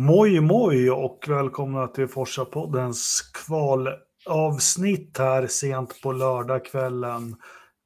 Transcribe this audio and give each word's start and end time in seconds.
Moj 0.00 0.40
moj 0.40 0.90
och 0.90 1.24
välkomna 1.28 1.86
till 1.86 2.06
Forsa-poddens 2.06 3.20
kvalavsnitt 3.34 5.18
här 5.18 5.46
sent 5.46 6.00
på 6.02 6.12
lördagskvällen. 6.12 7.36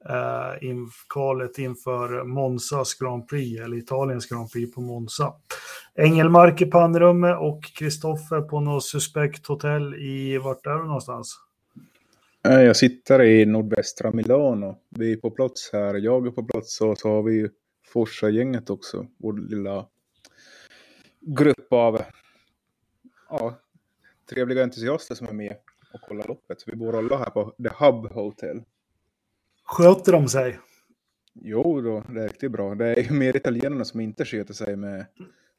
Eh, 0.08 0.68
in, 0.68 0.90
kvalet 1.08 1.58
inför 1.58 2.24
Monzas 2.24 2.94
Grand 2.94 3.28
Prix, 3.28 3.60
eller 3.60 3.76
Italiens 3.76 4.26
Grand 4.26 4.52
Prix 4.52 4.74
på 4.74 4.80
Monza. 4.80 5.32
Engelmark 5.94 6.62
i 6.62 6.66
pannrummet 6.66 7.36
och 7.40 7.64
Kristoffer 7.64 8.40
på 8.40 8.60
något 8.60 8.84
suspekt 8.84 9.46
hotell 9.46 9.94
i, 9.94 10.38
vart 10.38 10.66
är 10.66 10.78
du 10.78 10.84
någonstans? 10.84 11.36
Eh, 12.48 12.60
jag 12.60 12.76
sitter 12.76 13.22
i 13.22 13.46
nordvästra 13.46 14.10
Milano. 14.10 14.76
Vi 14.88 15.12
är 15.12 15.16
på 15.16 15.30
plats 15.30 15.70
här. 15.72 15.94
Jag 15.94 16.26
är 16.26 16.30
på 16.30 16.44
plats 16.44 16.80
och 16.80 16.98
så 16.98 17.08
har 17.08 17.22
vi 17.22 17.48
Forsa-gänget 17.92 18.70
också. 18.70 19.06
Vår 19.18 19.32
lilla 19.32 19.86
grupp 21.26 21.72
av 21.72 22.02
ja, 23.28 23.58
trevliga 24.30 24.62
entusiaster 24.62 25.14
som 25.14 25.26
är 25.26 25.32
med 25.32 25.56
och 25.92 26.00
kollar 26.00 26.28
loppet. 26.28 26.58
Vi 26.66 26.76
bor 26.76 26.98
alla 26.98 27.18
här 27.18 27.30
på 27.30 27.54
The 27.62 27.84
Hub 27.84 28.12
Hotel. 28.12 28.62
Sköter 29.64 30.12
de 30.12 30.28
sig? 30.28 30.58
Jo, 31.34 31.80
då, 31.80 32.04
det 32.08 32.22
är 32.22 32.28
riktigt 32.28 32.52
bra. 32.52 32.74
Det 32.74 33.00
är 33.00 33.12
mer 33.12 33.36
italienarna 33.36 33.84
som 33.84 34.00
inte 34.00 34.24
sköter 34.24 34.54
sig 34.54 34.76
med 34.76 35.06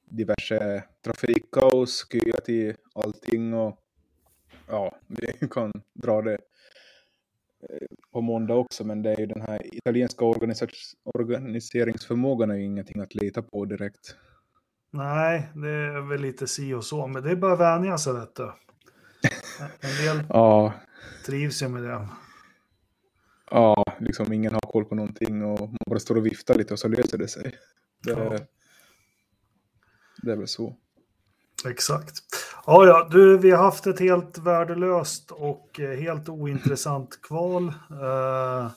diverse 0.06 0.84
trafikkaos, 1.02 2.08
köa 2.12 2.42
till 2.42 2.76
allting 2.94 3.54
och 3.54 3.80
ja, 4.68 4.98
vi 5.08 5.48
kan 5.48 5.72
dra 5.94 6.22
det 6.22 6.38
eh, 7.70 7.88
på 8.12 8.22
måndag 8.22 8.56
också, 8.56 8.84
men 8.84 9.02
det 9.02 9.14
är 9.14 9.20
ju 9.20 9.26
den 9.26 9.42
här 9.42 9.76
italienska 9.76 10.26
organiseringsförmågan 11.04 12.52
är 12.52 12.56
ju 12.56 12.64
ingenting 12.64 13.02
att 13.02 13.16
lita 13.16 13.42
på 13.42 13.66
direkt. 13.66 14.16
Nej, 14.96 15.50
det 15.54 15.70
är 15.70 16.02
väl 16.10 16.22
lite 16.22 16.48
si 16.48 16.74
och 16.74 16.84
så, 16.84 17.08
men 17.08 17.24
det 17.24 17.32
är 17.32 17.36
bara 17.36 17.54
att 17.54 17.60
vänja 17.60 17.98
sig 17.98 18.14
vet 18.14 18.36
du. 18.36 18.52
En 19.80 20.06
del 20.06 20.24
Ja, 20.30 20.74
trivs 21.26 21.62
ju 21.64 21.68
med 21.68 21.84
det. 21.84 22.08
ja, 23.52 23.84
liksom 24.00 24.34
ingen 24.34 24.54
har 24.54 24.60
koll 24.60 24.86
på 24.86 24.96
någonting 24.96 25.44
och 25.44 25.60
man 25.60 25.78
bara 25.86 26.00
står 26.00 26.18
och 26.18 26.26
viftar 26.26 26.56
lite 26.56 26.74
och 26.74 26.80
så 26.80 26.88
löser 26.88 27.18
det 27.18 27.28
sig. 27.28 27.56
Det, 28.04 28.12
Ja. 28.12 28.38
det 30.22 30.32
är 30.32 30.36
väl 30.38 30.48
så. 30.48 30.76
Exakt. 31.68 32.14
Ja, 32.66 32.86
ja, 32.86 33.08
du, 33.12 33.38
vi 33.38 33.52
har 33.52 33.64
haft 33.64 33.88
ett 33.88 34.00
helt 34.00 34.38
värdelöst 34.38 35.32
och 35.32 35.80
eh, 35.80 36.00
helt 36.00 36.30
ointressant 36.30 37.22
kval 37.22 37.68
eh, 37.92 38.72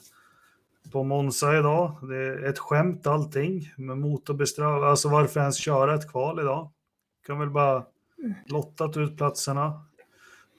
på 0.91 1.03
Monza 1.03 1.57
idag. 1.57 1.97
Det 2.09 2.17
är 2.17 2.43
ett 2.49 2.59
skämt 2.59 3.07
allting 3.07 3.73
med 3.77 3.97
motorbestraff. 3.97 4.83
Alltså 4.83 5.09
varför 5.09 5.39
ens 5.39 5.57
köra 5.57 5.95
ett 5.95 6.11
kval 6.11 6.39
idag? 6.39 6.71
Kan 7.27 7.39
väl 7.39 7.49
bara 7.49 7.85
lottat 8.45 8.97
ut 8.97 9.17
platserna. 9.17 9.65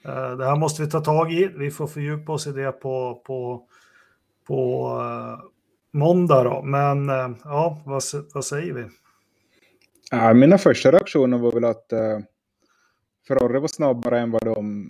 Eh, 0.05 0.37
det 0.37 0.45
här 0.45 0.57
måste 0.57 0.83
vi 0.83 0.91
ta 0.91 1.01
tag 1.01 1.33
i. 1.33 1.51
Vi 1.57 1.71
får 1.71 1.87
fördjupa 1.87 2.33
oss 2.33 2.47
i 2.47 2.53
det 2.53 2.73
på, 2.73 3.23
på, 3.27 3.67
på 4.47 4.89
eh, 5.01 5.45
måndag 5.93 6.45
då. 6.45 6.63
Men 6.63 7.09
eh, 7.09 7.31
ja, 7.45 7.83
vad, 7.87 8.03
vad 8.35 8.45
säger 8.45 8.73
vi? 8.73 8.85
Ja, 10.11 10.35
mina 10.35 10.59
första 10.59 10.93
reaktioner 10.93 11.39
var 11.39 11.53
väl 11.53 11.65
att 11.65 11.93
uh, 11.93 12.25
Ferrari 13.29 13.61
var 13.61 13.69
snabbare 13.69 14.21
än 14.21 14.31
vad 14.31 14.45
de 14.45 14.89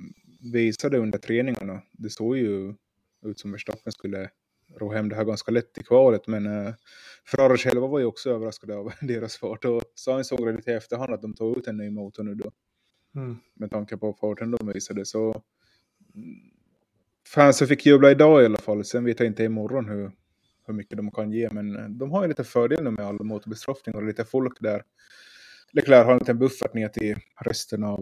visade 0.53 0.99
under 0.99 1.19
träningarna. 1.19 1.83
Det 1.93 2.11
såg 2.11 2.37
ju 2.37 2.75
ut 3.23 3.39
som 3.41 3.53
Verstappen 3.53 3.93
skulle 3.93 4.31
ro 4.77 4.93
hem 4.93 5.09
det 5.09 5.17
här 5.17 5.25
ganska 5.25 5.53
lätt 5.53 5.79
i 5.79 5.83
kvalet, 5.83 6.27
men 6.27 6.47
uh, 6.47 6.75
Ferrari 7.27 7.59
själva 7.59 7.87
var 7.87 7.99
ju 7.99 8.05
också 8.05 8.31
överraskade 8.31 8.77
av 8.77 8.93
deras 9.01 9.37
fart 9.37 9.65
och 9.65 9.83
Sainz 9.95 10.29
såg 10.29 10.47
det 10.47 10.53
lite 10.53 10.71
i 10.71 10.75
efterhand 10.75 11.15
att 11.15 11.23
de 11.23 11.35
tog 11.35 11.59
ut 11.59 11.67
en 11.67 11.77
ny 11.77 11.91
motor 11.91 12.23
nu 12.23 12.35
då, 12.35 12.53
Mm. 13.15 13.37
med 13.55 13.71
tanke 13.71 13.97
på 13.97 14.13
farten 14.13 14.51
de 14.51 14.73
visade. 14.73 15.07
Så 15.07 15.43
mm, 16.15 16.41
fansen 17.29 17.69
fick 17.69 17.87
jubla 17.87 18.11
idag 18.11 18.43
i 18.43 18.45
alla 18.45 18.59
fall. 18.59 18.85
Sen 18.85 19.05
vet 19.05 19.21
jag 19.21 19.27
inte 19.27 19.45
imorgon 19.45 19.89
hur, 19.89 20.13
hur 20.67 20.75
mycket 20.75 20.97
de 20.97 21.11
kan 21.11 21.33
ge, 21.33 21.49
men 21.53 21.77
eh, 21.77 21.89
de 21.89 22.11
har 22.11 22.23
ju 22.23 22.29
lite 22.29 22.45
fördel 22.45 22.85
nu 22.85 22.91
med 22.91 23.07
all 23.07 23.25
motorbestraffning 23.25 23.95
och 23.97 24.03
lite 24.03 24.25
folk 24.25 24.61
där. 24.61 24.83
Leclerc 25.73 26.05
har 26.07 26.13
en 26.13 26.19
liten 26.19 26.39
buffert 26.39 26.75
ner 26.75 26.89
till 26.89 27.17
resten 27.41 27.85
av 27.85 27.99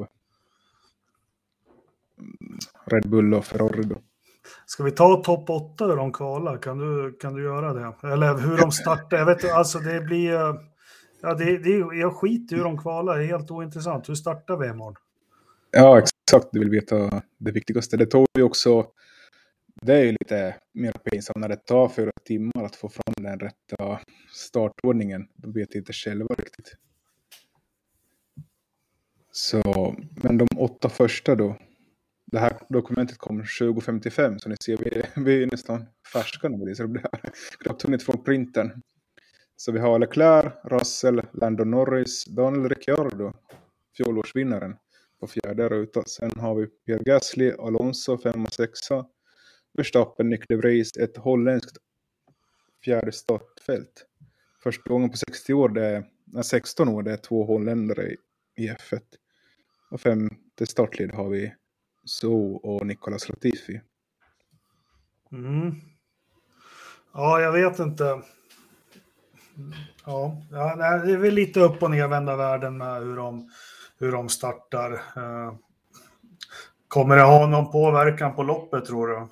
mm, 2.18 2.58
Red 2.86 3.10
Bull 3.10 3.34
och 3.34 3.44
Ferrari 3.44 3.82
då. 3.82 4.02
Ska 4.66 4.82
vi 4.82 4.90
ta 4.90 5.22
topp 5.22 5.50
8 5.50 5.86
hur 5.86 5.96
de 5.96 6.12
kvalar? 6.12 6.58
Kan 6.58 6.78
du, 6.78 7.12
kan 7.12 7.34
du 7.34 7.42
göra 7.42 7.72
det? 7.72 8.08
Eller 8.12 8.38
hur 8.38 8.56
de 8.56 8.72
startar? 8.72 9.16
Jag 9.16 9.26
vet 9.26 9.42
inte, 9.42 9.54
alltså 9.54 9.78
det 9.78 10.00
blir... 10.00 10.32
Ja, 11.20 11.34
det, 11.34 11.58
det, 11.58 11.96
jag 11.96 12.16
skiter 12.16 12.54
i 12.54 12.58
hur 12.58 12.64
de 12.64 12.78
kvalar, 12.78 13.18
det 13.18 13.24
är 13.24 13.26
helt 13.26 13.50
ointressant. 13.50 14.08
Hur 14.08 14.14
startar 14.14 14.56
vi 14.56 14.68
imorgon? 14.68 14.96
Ja, 15.70 15.98
exakt. 15.98 16.48
Du 16.52 16.58
vill 16.58 16.70
veta 16.70 17.22
det 17.38 17.52
viktigaste. 17.52 17.96
Det 17.96 18.06
tog 18.06 18.26
ju 18.38 18.42
också... 18.42 18.86
Det 19.82 19.94
är 19.94 20.04
ju 20.04 20.12
lite 20.12 20.56
mer 20.74 20.92
pinsamt 20.92 21.36
när 21.36 21.48
det 21.48 21.56
tar 21.56 21.88
fyra 21.88 22.10
timmar 22.24 22.64
att 22.64 22.76
få 22.76 22.88
fram 22.88 23.14
den 23.16 23.40
rätta 23.40 24.00
startordningen. 24.32 25.28
De 25.36 25.52
vet 25.52 25.74
inte 25.74 25.92
själva 25.92 26.34
riktigt. 26.34 26.74
Så, 29.32 29.94
men 30.22 30.38
de 30.38 30.48
åtta 30.56 30.88
första 30.88 31.34
då. 31.34 31.56
Det 32.32 32.38
här 32.38 32.58
dokumentet 32.68 33.18
kom 33.18 33.44
2055 33.60 34.38
så 34.38 34.48
ni 34.48 34.56
ser 34.64 34.76
vi, 34.76 35.02
vi 35.24 35.42
är 35.42 35.46
nästan 35.46 35.86
färska 36.12 36.48
nu. 36.48 36.74
Så 36.74 36.82
det 36.82 36.88
blir 36.88 37.04
knappt 37.58 37.82
hunnit 37.82 38.02
från 38.02 38.24
printen. 38.24 38.82
Så 39.56 39.72
vi 39.72 39.78
har 39.78 39.98
Leclerc, 39.98 40.52
Russell, 40.64 41.22
Lando 41.32 41.64
Norris, 41.64 42.24
Daniel 42.24 42.68
Ricciardo, 42.68 43.32
fjolårsvinnaren 43.96 44.76
på 45.20 45.26
fjärde 45.26 45.68
ruta. 45.68 46.04
Sen 46.04 46.30
har 46.36 46.54
vi 46.54 46.66
Pierre 46.66 47.02
Gasly, 47.02 47.50
Alonso, 47.50 48.18
femma, 48.18 48.48
sexa. 48.50 49.06
Verstappen, 49.74 50.28
Nick 50.28 50.48
de 50.48 50.56
Vries, 50.56 50.96
ett 50.96 51.16
holländskt 51.16 51.76
fjärde 52.84 53.12
startfält. 53.12 54.06
Första 54.62 54.90
gången 54.90 55.10
på 55.10 55.16
60 55.16 55.54
år, 55.54 55.68
det 55.68 55.86
är, 55.86 56.04
nej, 56.24 56.44
16 56.44 56.88
år, 56.88 57.02
det 57.02 57.12
är 57.12 57.16
två 57.16 57.44
holländare 57.44 58.16
i 58.56 58.68
F1. 58.68 59.00
Och 59.90 60.00
femte 60.00 60.66
startled 60.66 61.12
har 61.12 61.28
vi 61.28 61.54
So 62.08 62.56
och 62.56 62.86
Nicolas 62.86 63.28
Latifi. 63.28 63.80
Mm. 65.32 65.74
Ja, 67.12 67.40
jag 67.40 67.52
vet 67.52 67.78
inte. 67.78 68.22
Ja, 70.04 70.42
det 70.50 71.12
är 71.12 71.16
väl 71.16 71.34
lite 71.34 71.60
upp 71.60 71.82
och 71.82 71.90
nervända 71.90 72.36
världen 72.36 72.78
med 72.78 73.02
hur 73.02 73.16
de, 73.16 73.50
hur 73.98 74.12
de 74.12 74.28
startar. 74.28 74.92
Eh, 74.92 75.54
Kommer 76.88 77.16
det 77.16 77.22
ha 77.22 77.46
någon 77.46 77.72
påverkan 77.72 78.34
på 78.34 78.42
loppet 78.42 78.84
tror 78.84 79.08
du? 79.08 79.28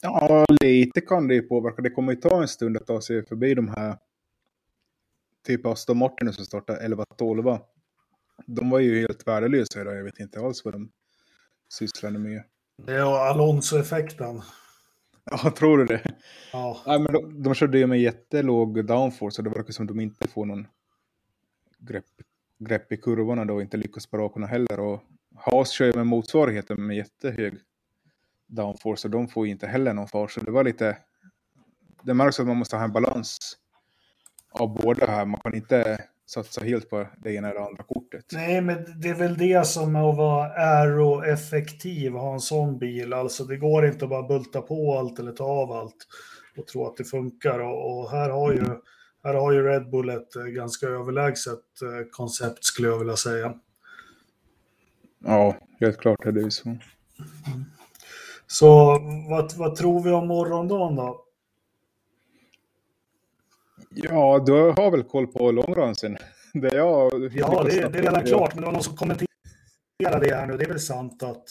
Ja, 0.00 0.44
lite 0.62 1.00
kan 1.00 1.28
det 1.28 1.34
ju 1.34 1.42
påverka. 1.42 1.82
Det 1.82 1.90
kommer 1.90 2.12
ju 2.12 2.20
ta 2.20 2.42
en 2.42 2.48
stund 2.48 2.76
att 2.76 2.86
ta 2.86 3.00
sig 3.00 3.26
förbi 3.26 3.54
de 3.54 3.68
här 3.68 3.98
typ 5.46 5.66
Aston 5.66 5.98
Martin 5.98 6.32
som 6.32 6.44
startar 6.44 6.76
11-12. 6.76 7.60
De 8.46 8.70
var 8.70 8.78
ju 8.78 9.00
helt 9.00 9.26
värdelösa 9.26 9.80
idag. 9.80 9.96
Jag 9.96 10.04
vet 10.04 10.18
inte 10.18 10.40
alls 10.40 10.64
vad 10.64 10.74
de 10.74 10.90
sysslade 11.68 12.18
med. 12.18 12.42
Det 12.86 12.92
är 12.92 13.28
Alonso-effekten. 13.30 14.42
Ja, 15.30 15.50
tror 15.50 15.78
du 15.78 15.84
det? 15.84 16.02
Ja. 16.52 16.82
Nej, 16.86 16.98
men 16.98 17.12
de, 17.12 17.42
de 17.42 17.54
körde 17.54 17.78
ju 17.78 17.86
med 17.86 18.00
jättelåg 18.00 18.86
downforce 18.86 19.40
och 19.40 19.44
det 19.44 19.50
verkar 19.50 19.72
som 19.72 19.84
att 19.84 19.88
de 19.88 20.00
inte 20.00 20.28
får 20.28 20.46
någon 20.46 20.66
grepp, 21.78 22.04
grepp 22.58 22.92
i 22.92 22.96
kurvorna 22.96 23.44
då 23.44 23.54
och 23.54 23.62
inte 23.62 23.76
lyckas 23.76 24.06
på 24.06 24.18
rakorna 24.18 24.46
heller. 24.46 24.80
Och 24.80 25.02
Haas 25.34 25.70
kör 25.70 25.86
ju 25.86 25.92
med 25.92 26.06
motsvarigheten 26.06 26.86
med 26.86 26.96
jättehög 26.96 27.54
downforce 28.46 29.08
och 29.08 29.12
de 29.12 29.28
får 29.28 29.46
ju 29.46 29.52
inte 29.52 29.66
heller 29.66 29.94
någon 29.94 30.08
fart. 30.08 30.30
Så 30.30 30.40
det 30.40 30.50
var 30.50 30.64
lite... 30.64 30.96
Det 32.02 32.14
märks 32.14 32.40
att 32.40 32.46
man 32.46 32.56
måste 32.56 32.76
ha 32.76 32.84
en 32.84 32.92
balans 32.92 33.38
av 34.50 34.74
båda 34.74 35.06
här. 35.06 35.26
Man 35.26 35.40
kan 35.40 35.54
inte 35.54 36.04
satsa 36.34 36.64
helt 36.64 36.90
på 36.90 37.06
det 37.18 37.34
ena 37.34 37.50
eller 37.50 37.60
andra 37.60 37.82
kortet. 37.82 38.24
Nej, 38.32 38.60
men 38.60 39.00
det 39.00 39.08
är 39.08 39.14
väl 39.14 39.36
det 39.38 39.66
som 39.66 39.96
är 39.96 40.10
att 40.10 40.16
vara 40.16 40.46
aeroeffektiv 40.46 42.14
och 42.14 42.20
ha 42.20 42.32
en 42.32 42.40
sån 42.40 42.78
bil. 42.78 43.12
Alltså 43.12 43.44
det 43.44 43.56
går 43.56 43.86
inte 43.86 44.04
att 44.04 44.10
bara 44.10 44.28
bulta 44.28 44.60
på 44.60 44.98
allt 44.98 45.18
eller 45.18 45.32
ta 45.32 45.44
av 45.44 45.72
allt 45.72 46.06
och 46.56 46.66
tro 46.66 46.86
att 46.86 46.96
det 46.96 47.04
funkar. 47.04 47.58
Och, 47.58 47.98
och 47.98 48.10
här, 48.10 48.30
har 48.30 48.52
ju, 48.52 48.64
här 49.24 49.34
har 49.34 49.52
ju 49.52 49.62
Red 49.62 49.90
Bull 49.90 50.08
ett 50.08 50.36
eh, 50.36 50.42
ganska 50.44 50.86
överlägset 50.86 51.82
eh, 51.82 52.10
koncept 52.10 52.64
skulle 52.64 52.88
jag 52.88 52.98
vilja 52.98 53.16
säga. 53.16 53.54
Ja, 55.24 55.56
helt 55.80 55.98
klart 55.98 56.26
är 56.26 56.32
det 56.32 56.40
ju 56.40 56.50
så. 56.50 56.76
Så 58.46 58.98
vad, 59.30 59.56
vad 59.56 59.76
tror 59.76 60.02
vi 60.02 60.10
om 60.10 60.28
morgondagen 60.28 60.96
då? 60.96 61.23
Ja, 63.94 64.42
du 64.46 64.52
har 64.52 64.90
väl 64.90 65.02
koll 65.02 65.26
på 65.26 65.50
långransen? 65.50 66.16
Det 66.54 66.74
jag... 66.76 67.12
Ja, 67.34 67.62
det, 67.64 67.78
är- 67.78 67.88
det 67.90 67.98
är 67.98 68.02
redan 68.02 68.22
klart, 68.24 68.54
men 68.54 68.60
det 68.60 68.66
var 68.66 68.72
någon 68.72 68.82
som 68.82 68.96
kommenterade 68.96 69.28
det 70.20 70.34
här 70.34 70.46
nu. 70.46 70.56
Det 70.56 70.64
är 70.64 70.68
väl 70.68 70.80
sant 70.80 71.22
att 71.22 71.42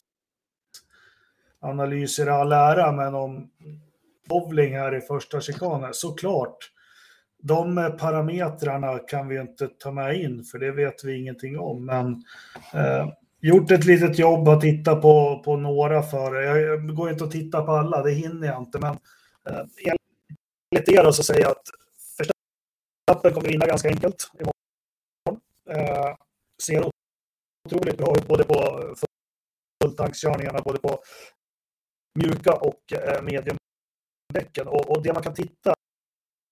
analyser 1.59 2.25
är 2.27 2.31
all 2.31 2.51
ära, 2.51 2.91
men 2.91 3.15
om 3.15 3.49
bowling 4.29 4.73
här 4.77 4.95
i 4.95 5.01
första 5.01 5.41
chikanen, 5.41 5.93
såklart. 5.93 6.57
de 7.43 7.75
parametrarna 7.99 8.99
kan 8.99 9.27
vi 9.27 9.39
inte 9.39 9.67
ta 9.67 9.91
med 9.91 10.21
in, 10.21 10.43
för 10.43 10.59
det 10.59 10.71
vet 10.71 11.03
vi 11.03 11.17
ingenting 11.21 11.59
om. 11.59 11.85
Men 11.85 12.23
eh, 12.73 13.07
gjort 13.41 13.71
ett 13.71 13.85
litet 13.85 14.19
jobb 14.19 14.47
att 14.47 14.61
titta 14.61 14.95
på, 14.95 15.41
på 15.45 15.57
några 15.57 16.03
före. 16.03 16.43
Jag 16.61 16.95
går 16.95 17.09
inte 17.11 17.23
att 17.23 17.31
titta 17.31 17.61
på 17.61 17.71
alla, 17.71 18.03
det 18.03 18.11
hinner 18.11 18.47
jag 18.47 18.61
inte. 18.61 18.79
Men 18.79 18.97
eh, 19.49 19.65
enligt 20.75 20.89
er 20.89 21.11
så 21.11 21.23
säger 21.23 21.41
jag 21.41 21.51
att 21.51 21.63
Verstappen 23.05 23.33
kommer 23.33 23.49
vinna 23.49 23.65
ganska 23.65 23.89
enkelt 23.89 24.31
imorgon. 24.33 25.41
Eh, 25.69 26.15
ser 26.63 26.91
otroligt 27.65 27.97
bra 27.97 28.17
ut 28.17 28.27
både 28.27 28.43
på 28.43 28.83
fulltankskörningarna, 29.83 30.61
både 30.61 30.79
på 30.79 31.03
mjuka 32.19 32.53
och 32.53 32.93
eh, 32.93 33.21
mediumdäcken. 33.21 34.67
Och, 34.67 34.89
och 34.91 35.03
det 35.03 35.13
man 35.13 35.23
kan 35.23 35.33
titta 35.33 35.73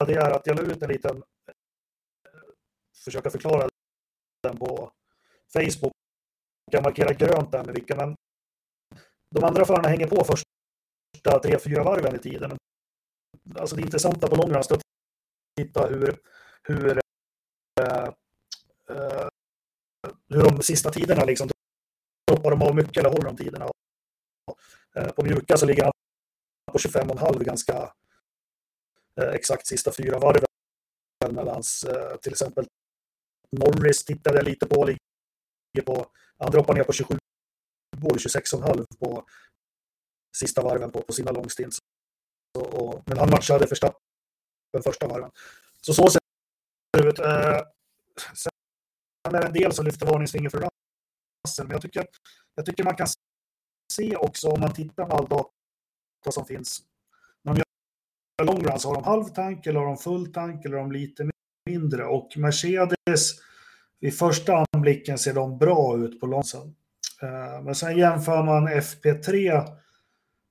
det 0.06 0.14
är 0.14 0.32
att 0.32 0.48
jag 0.48 0.56
la 0.56 0.62
ut 0.62 0.82
en 0.82 0.90
liten, 0.90 1.18
eh, 1.18 2.34
försöka 3.06 3.30
förklara 3.30 3.70
den 4.44 4.58
på 4.58 4.92
Facebook. 5.54 5.94
Jag 6.72 6.84
markerar 6.84 7.14
grönt 7.14 7.52
där 7.52 7.64
med 7.64 7.76
vilka, 7.76 7.96
men 7.96 8.16
de 9.36 9.44
andra 9.44 9.66
förarna 9.66 9.88
hänger 9.88 10.08
på 10.08 10.24
första 10.24 11.40
tre, 11.44 11.60
fyra 11.60 11.84
varven 11.84 12.16
i 12.16 12.20
tiden. 12.20 12.58
Alltså 13.56 13.76
det 13.76 13.82
intressanta 13.82 14.28
på 14.28 14.36
långruns 14.36 14.72
är 14.72 14.76
att 14.76 14.82
titta 15.58 15.88
hur, 15.88 16.20
hur, 16.64 16.98
eh, 17.82 18.10
eh, 18.90 19.28
hur 20.30 20.44
de 20.44 20.64
sista 20.64 20.92
tiderna 20.92 21.26
liksom 21.26 21.50
droppar 22.28 22.52
de 22.52 22.62
av 22.62 22.76
mycket 22.76 22.98
eller 22.98 23.10
håller 23.10 23.26
de 23.26 23.38
tiderna. 23.38 23.72
Eh, 24.96 25.12
på 25.12 25.24
mjuka 25.24 25.58
så 25.58 25.66
ligger 25.66 25.84
han 25.84 25.92
på 26.72 26.78
25,5 26.78 27.44
ganska 27.44 27.94
Eh, 29.20 29.30
exakt 29.30 29.68
sista 29.68 29.92
fyra 29.92 30.20
varven 30.20 30.46
eh, 31.26 32.18
till 32.22 32.32
exempel 32.32 32.66
Norris 33.52 34.06
tittade 34.06 34.38
jag 34.38 34.46
lite 34.46 34.66
på, 34.66 34.86
ligger 34.86 35.86
på, 35.86 36.06
han 36.38 36.52
droppar 36.52 36.74
ner 36.74 36.84
på 36.84 36.94
27 36.94 37.18
år, 38.04 38.18
26,5 38.18 38.86
på 39.00 39.26
sista 40.38 40.64
varven 40.64 40.92
på, 40.92 41.02
på 41.02 41.14
sina 41.14 41.32
långstints. 41.32 41.78
men 43.06 43.18
han 43.18 43.30
matchade 43.30 43.68
första, 43.68 43.94
den 44.74 44.84
första 44.84 45.08
varven. 45.08 45.32
Så 45.82 45.94
så 45.94 46.10
huvudet. 46.98 47.20
Eh, 47.20 47.62
sen 48.34 48.52
är 49.30 49.42
det 49.42 49.48
en 49.48 49.54
del 49.54 49.74
som 49.74 49.86
lyfter 49.86 50.06
varningsfinger 50.06 50.50
för 50.50 50.58
Russell, 50.58 51.68
men 51.68 51.72
jag 51.72 51.82
tycker, 51.82 52.06
jag 52.56 52.66
tycker 52.66 52.84
man 52.84 52.96
kan 52.96 53.08
se 53.94 54.16
också 54.16 54.48
om 54.48 54.60
man 54.60 54.74
tittar 54.74 55.06
på 55.06 55.16
all 55.16 55.28
data 55.28 56.32
som 56.32 56.46
finns 56.46 56.82
När 57.44 57.54
de 57.54 57.58
gör 57.60 58.46
long 58.46 58.64
runs, 58.64 58.86
har 58.86 58.94
de 58.94 59.04
halv 59.04 59.24
tank 59.24 59.68
eller 59.68 59.80
har 59.80 59.88
de 59.88 59.98
full 59.98 60.34
tank 60.34 60.66
eller 60.66 60.78
har 60.78 60.84
de 60.84 60.92
lite 60.92 61.30
mindre? 61.70 62.06
Och 62.06 62.38
Mercedes, 62.38 63.32
vid 64.00 64.18
första 64.18 64.66
anblicken 64.72 65.18
ser 65.18 65.34
de 65.34 65.58
bra 65.58 65.98
ut 65.98 66.20
på 66.20 66.26
långsen. 66.26 66.76
Eh, 67.22 67.64
men 67.64 67.76
sen 67.76 67.98
jämför 67.98 68.44
man 68.44 68.68
FP3, 68.68 69.64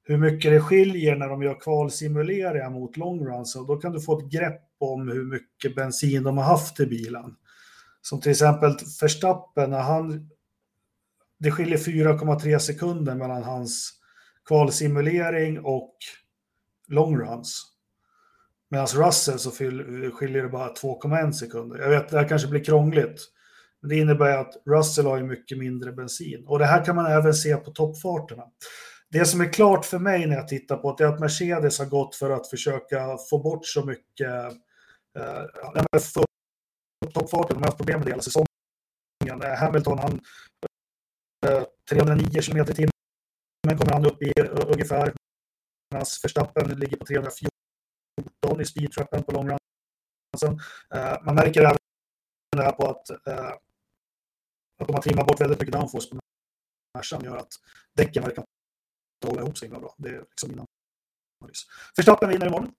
hur 0.05 0.17
mycket 0.17 0.51
det 0.51 0.61
skiljer 0.61 1.17
när 1.17 1.29
de 1.29 1.43
gör 1.43 1.61
kvalsimuleringar 1.61 2.71
mot 2.71 2.97
long 2.97 3.27
runs. 3.27 3.57
Och 3.57 3.67
då 3.67 3.77
kan 3.77 3.93
du 3.93 4.01
få 4.01 4.19
ett 4.19 4.33
grepp 4.33 4.70
om 4.81 5.09
hur 5.09 5.25
mycket 5.25 5.75
bensin 5.75 6.23
de 6.23 6.39
har 6.39 6.45
haft 6.45 6.81
i 6.81 6.87
bilen. 6.87 7.37
Som 8.03 8.21
till 8.21 8.31
exempel 8.31 8.77
Verstappen, 9.01 9.71
när 9.71 9.81
han... 9.81 10.31
Det 11.39 11.51
skiljer 11.51 11.79
4,3 11.79 12.59
sekunder 12.59 13.15
mellan 13.15 13.43
hans 13.43 13.93
kvalsimulering 14.49 15.61
och 15.61 15.95
long 16.89 17.19
runs. 17.19 17.67
Medan 18.71 18.87
Russell 18.87 19.39
så 19.39 19.51
skiljer 19.51 20.43
det 20.43 20.49
bara 20.49 20.75
2,1 20.75 21.33
sekunder. 21.33 21.79
Jag 21.79 21.91
vet, 21.91 22.09
det 22.09 22.19
här 22.19 22.29
kanske 22.29 22.49
blir 22.49 22.65
krångligt. 22.65 23.21
Men 23.81 23.89
det 23.89 23.97
innebär 23.97 24.39
att 24.39 24.57
Russell 24.67 25.07
har 25.07 25.17
ju 25.17 25.25
mycket 25.25 25.59
mindre 25.59 25.93
bensin. 25.93 26.45
Och 26.47 26.59
det 26.59 26.67
här 26.67 26.85
kan 26.85 26.97
man 26.97 27.07
även 27.07 27.35
se 27.35 27.57
på 27.57 27.71
toppfarterna. 27.71 28.43
Det 29.11 29.25
som 29.25 29.41
är 29.41 29.53
klart 29.53 29.85
för 29.85 29.99
mig 29.99 30.27
när 30.27 30.37
jag 30.37 30.49
tittar 30.49 30.77
på 30.77 30.95
det 30.97 31.05
är 31.05 31.09
att 31.09 31.21
Mercedes 31.21 31.79
har 31.79 31.87
gått 31.87 32.15
för 32.15 32.31
att 32.31 32.51
försöka 32.51 33.17
få 33.31 33.39
bort 33.39 33.67
så 33.67 33.85
mycket 33.85 34.53
eh, 35.19 37.11
toppfarten. 37.15 37.57
De 37.57 37.63
har 37.63 37.67
haft 37.67 37.77
problem 37.77 37.99
med 37.99 38.07
det 38.07 38.11
hela 38.11 38.23
säsongen. 38.23 38.47
Eh, 39.43 39.59
Hamilton, 39.59 39.99
han 39.99 40.21
eh, 41.47 41.65
309 41.91 42.43
km 42.43 42.59
i 42.59 42.75
timmen 42.75 43.79
kommer 43.79 43.93
han 43.93 44.07
upp 44.07 44.23
i 44.23 44.33
eh, 44.41 44.51
ungefär. 44.67 45.15
Medan 45.91 46.07
Verstappen 46.23 46.69
ligger 46.69 46.97
på 46.97 47.07
314 47.07 48.61
i 48.61 48.65
speedtrappen 48.65 49.23
på 49.23 49.33
långrunsen. 49.33 50.61
Eh, 50.95 51.23
man 51.25 51.35
märker 51.35 51.61
även 51.61 51.77
det 52.57 52.63
här 52.63 52.73
på 52.73 52.89
att, 52.89 53.11
att 54.81 54.87
de 54.87 54.95
har 54.95 55.03
trimmat 55.03 55.27
bort 55.27 55.41
väldigt 55.41 55.61
mycket 55.61 55.73
downforce 55.73 56.09
på 56.09 56.19
Mercan 56.95 57.25
gör 57.25 57.37
att 57.37 57.53
däcken 57.97 58.23
verkar 58.23 58.43
inte 58.43 59.29
hålla 59.29 59.43
ihop 59.43 59.59
så 59.59 59.65
himla 59.65 59.81
bra. 59.81 59.95
Det 59.99 60.09
är 60.09 60.19
liksom 60.19 60.51
min 60.51 60.67
analys. 61.41 61.67
Verstappen 61.97 62.29
vinner 62.29 62.47
imorgon. 62.47 62.75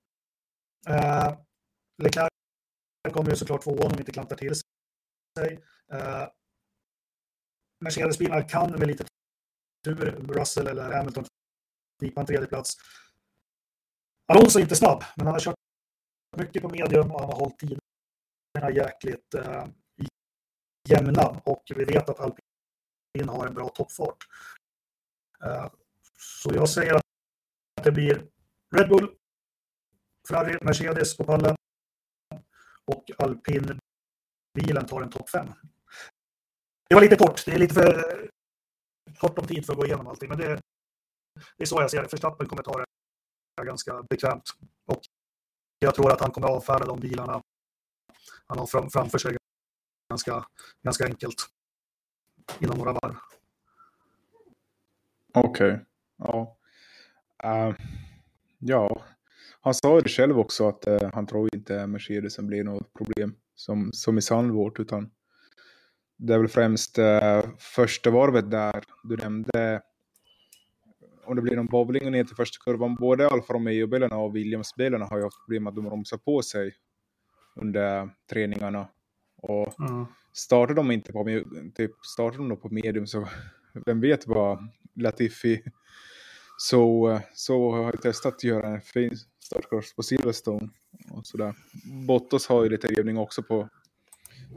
Leclerc 2.01 2.31
kommer 3.13 3.29
ju 3.29 3.35
såklart 3.35 3.63
tvåa 3.63 3.85
om 3.85 3.91
de 3.91 3.99
inte 3.99 4.11
klantar 4.11 4.35
till 4.35 4.55
sig. 4.55 5.63
Eh, 5.91 6.27
Mercedes-bilar 7.83 8.49
kan 8.49 8.71
med 8.71 8.87
lite 8.87 9.05
tur, 9.85 10.11
Russell 10.11 10.67
eller 10.67 10.91
Hamilton, 10.91 11.25
knipa 11.99 12.21
en 12.21 12.27
tredje 12.27 12.47
plats. 12.47 12.77
Alonso 14.33 14.59
är 14.59 14.63
inte 14.63 14.75
snabb, 14.75 15.03
men 15.15 15.25
han 15.25 15.33
har 15.33 15.39
kört 15.39 15.55
mycket 16.37 16.61
på 16.61 16.69
medium 16.69 17.11
och 17.11 17.19
han 17.19 17.29
har 17.29 17.37
hållit 17.37 17.59
tiderna 17.59 18.71
jäkligt 18.73 19.33
eh, 19.33 19.67
jämna. 20.89 21.41
Och 21.43 21.63
vi 21.75 21.85
vet 21.85 22.09
att 22.09 22.19
alpin 22.19 23.29
har 23.29 23.47
en 23.47 23.53
bra 23.53 23.69
toppfart. 23.69 24.17
Eh, 25.43 25.71
så 26.41 26.51
jag 26.53 26.69
säger 26.69 26.93
att 26.93 27.03
det 27.83 27.91
blir 27.91 28.27
Red 28.75 28.89
Bull, 28.89 29.15
Ferrari, 30.27 30.57
Mercedes 30.61 31.17
på 31.17 31.23
pallen 31.23 31.55
och 32.85 33.11
alpinbilen 33.17 34.85
tar 34.87 35.01
en 35.01 35.09
topp 35.09 35.29
5. 35.29 35.47
Det 36.89 36.95
var 36.95 37.01
lite 37.01 37.15
kort, 37.15 37.45
det 37.45 37.51
är 37.51 37.59
lite 37.59 37.73
för 37.73 38.29
kort 39.19 39.39
om 39.39 39.47
tid 39.47 39.65
för 39.65 39.73
att 39.73 39.79
gå 39.79 39.85
igenom 39.85 40.07
allting, 40.07 40.29
men 40.29 40.37
det, 40.37 40.59
det 41.57 41.63
är 41.63 41.65
så 41.65 41.81
jag 41.81 41.91
ser 41.91 42.01
det. 42.01 42.09
Förstappen 42.09 42.47
kommer 42.47 42.63
ta 42.63 42.77
det 42.77 42.85
ganska 43.65 44.03
bekvämt. 44.03 44.49
Och 44.85 45.01
jag 45.79 45.95
tror 45.95 46.11
att 46.11 46.21
han 46.21 46.31
kommer 46.31 46.47
avfärda 46.47 46.85
de 46.85 46.99
bilarna 46.99 47.41
han 48.47 48.57
har 48.57 48.65
fram, 48.65 48.89
framför 48.89 49.17
sig 49.17 49.37
ganska, 50.09 50.45
ganska 50.83 51.05
enkelt 51.05 51.47
inom 52.59 52.77
några 52.77 52.93
varv. 52.93 53.15
Okej, 55.33 55.73
okay. 55.73 55.85
ja. 56.17 56.57
Uh, 57.45 57.75
ja, 58.59 59.01
han 59.61 59.73
sa 59.73 60.01
det 60.01 60.09
själv 60.09 60.39
också 60.39 60.67
att 60.67 60.87
uh, 60.87 61.09
han 61.13 61.27
tror 61.27 61.49
inte 61.55 61.87
Mercedesen 61.87 62.47
blir 62.47 62.63
något 62.63 62.93
problem 62.93 63.35
som, 63.55 63.89
som 63.93 64.17
i 64.17 64.21
Sandvort 64.21 64.79
utan 64.79 65.11
det 66.17 66.33
är 66.33 66.37
väl 66.37 66.47
främst 66.47 66.99
uh, 66.99 67.41
första 67.59 68.09
varvet 68.09 68.51
där 68.51 68.83
du 69.03 69.17
nämnde 69.17 69.81
om 71.25 71.35
det 71.35 71.41
blir 71.41 71.55
någon 71.55 71.65
bowling 71.65 72.11
ner 72.11 72.23
till 72.23 72.35
första 72.35 72.63
kurvan. 72.63 72.95
Både 72.95 73.27
Alfa 73.27 73.53
Romeo-bilarna 73.53 74.17
och 74.17 74.35
Williams-bilarna 74.35 75.05
har 75.05 75.17
ju 75.17 75.23
haft 75.23 75.45
problem 75.45 75.67
att 75.67 75.75
de 75.75 75.85
bromsar 75.85 76.17
på 76.17 76.41
sig 76.41 76.73
under 77.55 78.09
träningarna. 78.29 78.87
Och 79.41 79.79
mm. 79.79 80.05
startar 80.33 80.73
de 80.73 80.91
inte 80.91 81.11
på, 81.11 81.43
typ, 81.75 81.91
startar 82.15 82.37
de 82.37 82.57
på 82.57 82.69
medium 82.69 83.07
så 83.07 83.27
vem 83.85 84.01
vet 84.01 84.27
vad 84.27 84.69
Latifi 84.95 85.63
så, 86.57 87.19
så 87.33 87.71
har 87.71 87.83
jag 87.83 88.01
testat 88.01 88.33
att 88.33 88.43
göra 88.43 88.67
en 88.67 88.81
fin 88.81 89.11
startkurs 89.51 89.95
på 89.95 90.03
Silverstone. 90.03 90.69
Och 91.11 91.27
sådär. 91.27 91.53
Bottas 92.07 92.47
har 92.47 92.63
ju 92.63 92.69
lite 92.69 92.87
rivning 92.87 93.17
också 93.17 93.43
på 93.43 93.69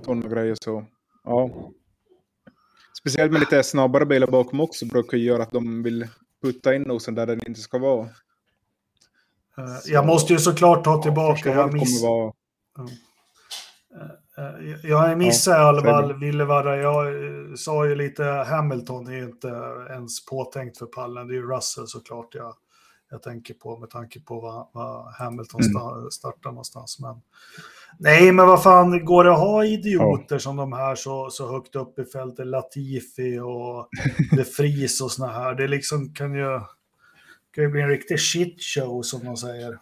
sådana 0.04 0.28
grejer 0.28 0.56
så 0.64 0.84
ja. 1.24 1.50
Speciellt 2.98 3.32
med 3.32 3.40
lite 3.40 3.62
snabbare 3.62 4.06
bilar 4.06 4.26
bakom 4.26 4.60
också 4.60 4.86
brukar 4.86 5.18
göra 5.18 5.42
att 5.42 5.50
de 5.50 5.82
vill 5.82 6.08
putta 6.42 6.74
in 6.74 6.82
nosen 6.82 7.14
där 7.14 7.26
den 7.26 7.48
inte 7.48 7.60
ska 7.60 7.78
vara. 7.78 8.02
Uh, 9.58 9.78
jag 9.86 10.06
måste 10.06 10.32
ju 10.32 10.38
såklart 10.38 10.84
ta 10.84 11.02
tillbaka. 11.02 11.50
Jag, 11.50 11.72
miss... 11.72 12.02
vara... 12.02 12.32
uh, 12.78 12.92
jag 14.82 15.18
missade 15.18 15.56
ja, 15.56 15.64
i 15.64 15.68
alla 15.68 15.82
fall 15.82 16.18
Villevara. 16.18 16.76
Jag 16.76 17.06
sa 17.58 17.86
ju 17.86 17.94
lite 17.94 18.24
Hamilton 18.24 19.08
är 19.08 19.22
inte 19.22 19.48
ens 19.90 20.26
påtänkt 20.26 20.78
för 20.78 20.86
pallen. 20.86 21.28
Det 21.28 21.34
är 21.34 21.36
ju 21.36 21.50
Russell 21.54 21.86
såklart 21.86 22.34
jag, 22.34 22.54
jag 23.14 23.22
tänker 23.22 23.54
på 23.54 23.78
med 23.78 23.90
tanke 23.90 24.20
på 24.20 24.40
vad, 24.40 24.68
vad 24.72 25.14
Hamilton 25.14 25.60
mm. 25.60 26.10
startar 26.10 26.50
någonstans. 26.50 27.00
Men, 27.00 27.20
nej, 27.98 28.32
men 28.32 28.46
vad 28.46 28.62
fan, 28.62 29.04
går 29.04 29.24
det 29.24 29.32
att 29.32 29.38
ha 29.38 29.64
idioter 29.64 30.34
ja. 30.34 30.38
som 30.38 30.56
de 30.56 30.72
här 30.72 30.94
så, 30.94 31.30
så 31.30 31.52
högt 31.52 31.76
upp 31.76 31.98
i 31.98 32.04
fältet? 32.04 32.46
Latifi 32.46 33.38
och 33.38 33.88
De 34.36 34.44
Vries 34.58 35.00
och 35.00 35.10
såna 35.10 35.32
här. 35.32 35.54
Det 35.54 35.68
liksom 35.68 36.14
kan 36.14 36.34
ju, 36.34 36.60
kan 37.54 37.64
ju 37.64 37.70
bli 37.70 37.80
en 37.82 37.88
riktig 37.88 38.20
shit 38.20 38.62
show 38.62 39.02
som 39.02 39.24
de 39.24 39.36
säger. 39.36 39.78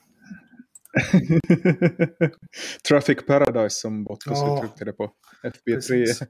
Traffic 2.88 3.26
Paradise 3.26 3.80
som 3.80 4.04
Bottas 4.04 4.38
Ja. 4.38 4.56
uttryckte 4.56 4.84
det 4.84 4.92
på. 4.92 5.10
FB3, 5.42 5.74
Precis. 5.74 6.22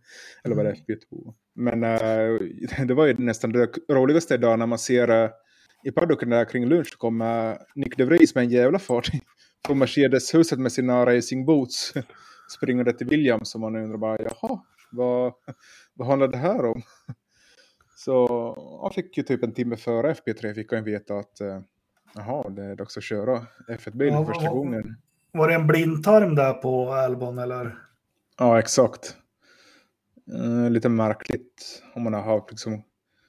eller 0.45 0.57
var 0.57 0.65
det 0.65 0.71
Mm. 0.71 0.83
FB2? 0.89 1.35
Men 1.55 1.85
eh, 1.85 2.85
det 2.87 2.95
var 2.95 3.07
ju 3.07 3.15
nästan 3.19 3.53
det 3.53 3.69
roligaste 3.89 4.35
idag 4.35 4.59
när 4.59 4.67
man 4.67 4.79
ser 4.79 5.11
uh, 5.11 5.31
i 5.85 5.91
paddocken 5.91 6.31
där 6.31 6.45
kring 6.45 6.67
lunch 6.67 6.99
kommer 6.99 7.59
Nick 7.75 7.97
de 7.97 8.05
Vries 8.05 8.35
med 8.35 8.45
en 8.45 8.51
jävla 8.51 8.79
fart 8.79 9.11
från 9.67 9.79
Mercedes-huset 9.79 10.59
med 10.59 10.73
sina 10.73 11.07
racing 11.07 11.47
boots. 11.47 11.95
Springer 12.57 12.85
det 12.85 12.93
till 12.93 13.07
Williams 13.07 13.55
och 13.55 13.61
man 13.61 13.77
undrar 13.77 13.99
bara 13.99 14.19
jaha, 14.23 14.61
vad, 14.93 15.33
vad 15.95 16.09
handlar 16.09 16.29
det 16.29 16.39
här 16.39 16.65
om? 16.65 16.83
Så 17.97 18.27
han 18.83 18.93
fick 18.93 19.17
ju 19.17 19.23
typ 19.23 19.43
en 19.43 19.55
timme 19.55 19.77
före 19.77 20.15
FP3 20.15 20.55
fick 20.55 20.73
han 20.73 20.85
veta 20.85 21.19
att 21.19 21.41
eh, 21.41 21.61
jaha, 22.15 22.51
det 22.51 22.65
är 22.65 22.77
dags 22.77 22.97
att 22.97 23.03
köra 23.03 23.47
F1-bil 23.69 24.09
Ja, 24.09 24.25
för 24.25 24.35
första 24.35 24.51
gången. 24.51 24.97
Var 25.33 25.49
det 25.49 25.55
en 25.55 25.67
blindtarm 25.67 26.35
där 26.35 26.53
på 26.53 26.93
Albon 26.93 27.39
eller? 27.39 27.79
Ja, 28.39 28.59
exakt. 28.59 29.17
Eh, 30.35 30.71
lite 30.71 30.89
märkligt 30.89 31.83
om 31.95 32.03
man 32.03 32.15
har 32.15 32.23
haft 32.23 32.51
liksom, 32.51 32.83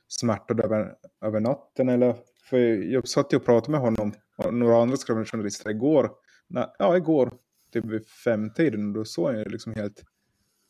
smärtor 0.08 0.66
över, 0.66 0.96
över 1.22 1.40
natten. 1.40 1.90
Eller, 1.90 2.16
för 2.54 2.92
jag 2.94 3.08
satt 3.08 3.34
och 3.34 3.46
pratade 3.46 3.72
med 3.72 3.80
honom 3.80 4.14
och 4.38 4.54
några 4.54 4.82
andra 4.82 4.98
journalister 4.98 5.70
igår. 5.70 6.12
Nej, 6.48 6.68
ja, 6.80 6.98
igår, 6.98 7.34
typ 7.72 7.86
vid 7.86 8.08
femtiden. 8.08 8.94
Då 8.94 9.06
såg 9.06 9.28
han 9.28 9.38
ju 9.38 9.44
liksom 9.44 9.74
helt 9.74 10.04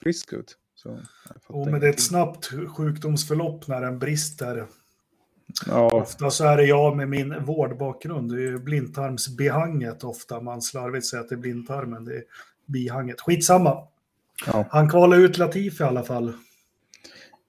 frisk 0.03 0.33
ut. 0.33 0.57
Så, 0.75 0.99
Jo, 1.49 1.65
men 1.65 1.79
det 1.79 1.87
är 1.87 1.89
ett 1.89 1.99
snabbt 1.99 2.45
sjukdomsförlopp 2.77 3.67
när 3.67 3.81
den 3.81 3.99
brister. 3.99 4.67
Ja, 5.67 5.89
Ofta 6.01 6.29
så 6.29 6.45
är 6.45 6.57
det 6.57 6.63
jag 6.63 6.97
med 6.97 7.09
min 7.09 7.45
vårdbakgrund. 7.45 8.31
Det 8.31 8.37
är 8.37 8.47
ju 8.47 8.59
blindtarmsbehanget 8.59 10.03
ofta. 10.03 10.41
Man 10.41 10.61
slarvigt 10.61 11.05
säger 11.05 11.23
att 11.23 11.29
det 11.29 11.35
är 11.35 11.39
blindtarmen. 11.39 12.05
Det 12.05 12.15
är 12.15 12.23
bihanget. 12.65 13.21
Skitsamma. 13.21 13.87
ja. 14.45 14.65
Han 14.69 14.89
kvalar 14.89 15.17
ut 15.17 15.37
Latifi 15.37 15.83
i 15.83 15.85
alla 15.85 16.03
fall. 16.03 16.33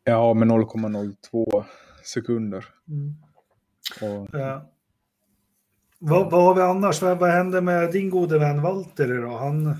ja, 0.04 0.34
med 0.34 0.48
0,02 0.48 1.64
sekunder. 2.04 2.64
Och, 4.00 4.34
Eh, 4.34 4.62
vad, 5.98 6.30
vad 6.30 6.42
har 6.42 6.54
vi 6.54 6.60
annars? 6.60 7.02
Vad, 7.02 7.18
vad 7.18 7.30
händer 7.30 7.60
med 7.60 7.92
din 7.92 8.10
gode 8.10 8.38
vän 8.38 8.62
Walter 8.62 9.22
då? 9.22 9.36
Han 9.36 9.76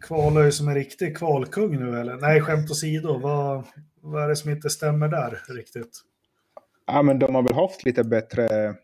kvalar 0.00 0.42
ju 0.44 0.52
som 0.52 0.68
en 0.68 0.74
riktig 0.74 1.16
kvalkung 1.16 1.76
nu 1.76 2.00
eller? 2.00 2.16
Nej, 2.16 2.40
skämt 2.40 2.70
åsido. 2.70 3.18
Vad, 3.18 3.64
vad 4.00 4.24
är 4.24 4.28
det 4.28 4.36
som 4.36 4.50
inte 4.50 4.70
stämmer 4.70 5.08
där 5.08 5.42
riktigt? 5.48 6.00
Ja, 6.86 7.02
men 7.02 7.18
de 7.18 7.34
har 7.34 7.42
väl 7.42 7.54
haft 7.54 7.84
lite 7.84 8.04
bättre 8.04 8.74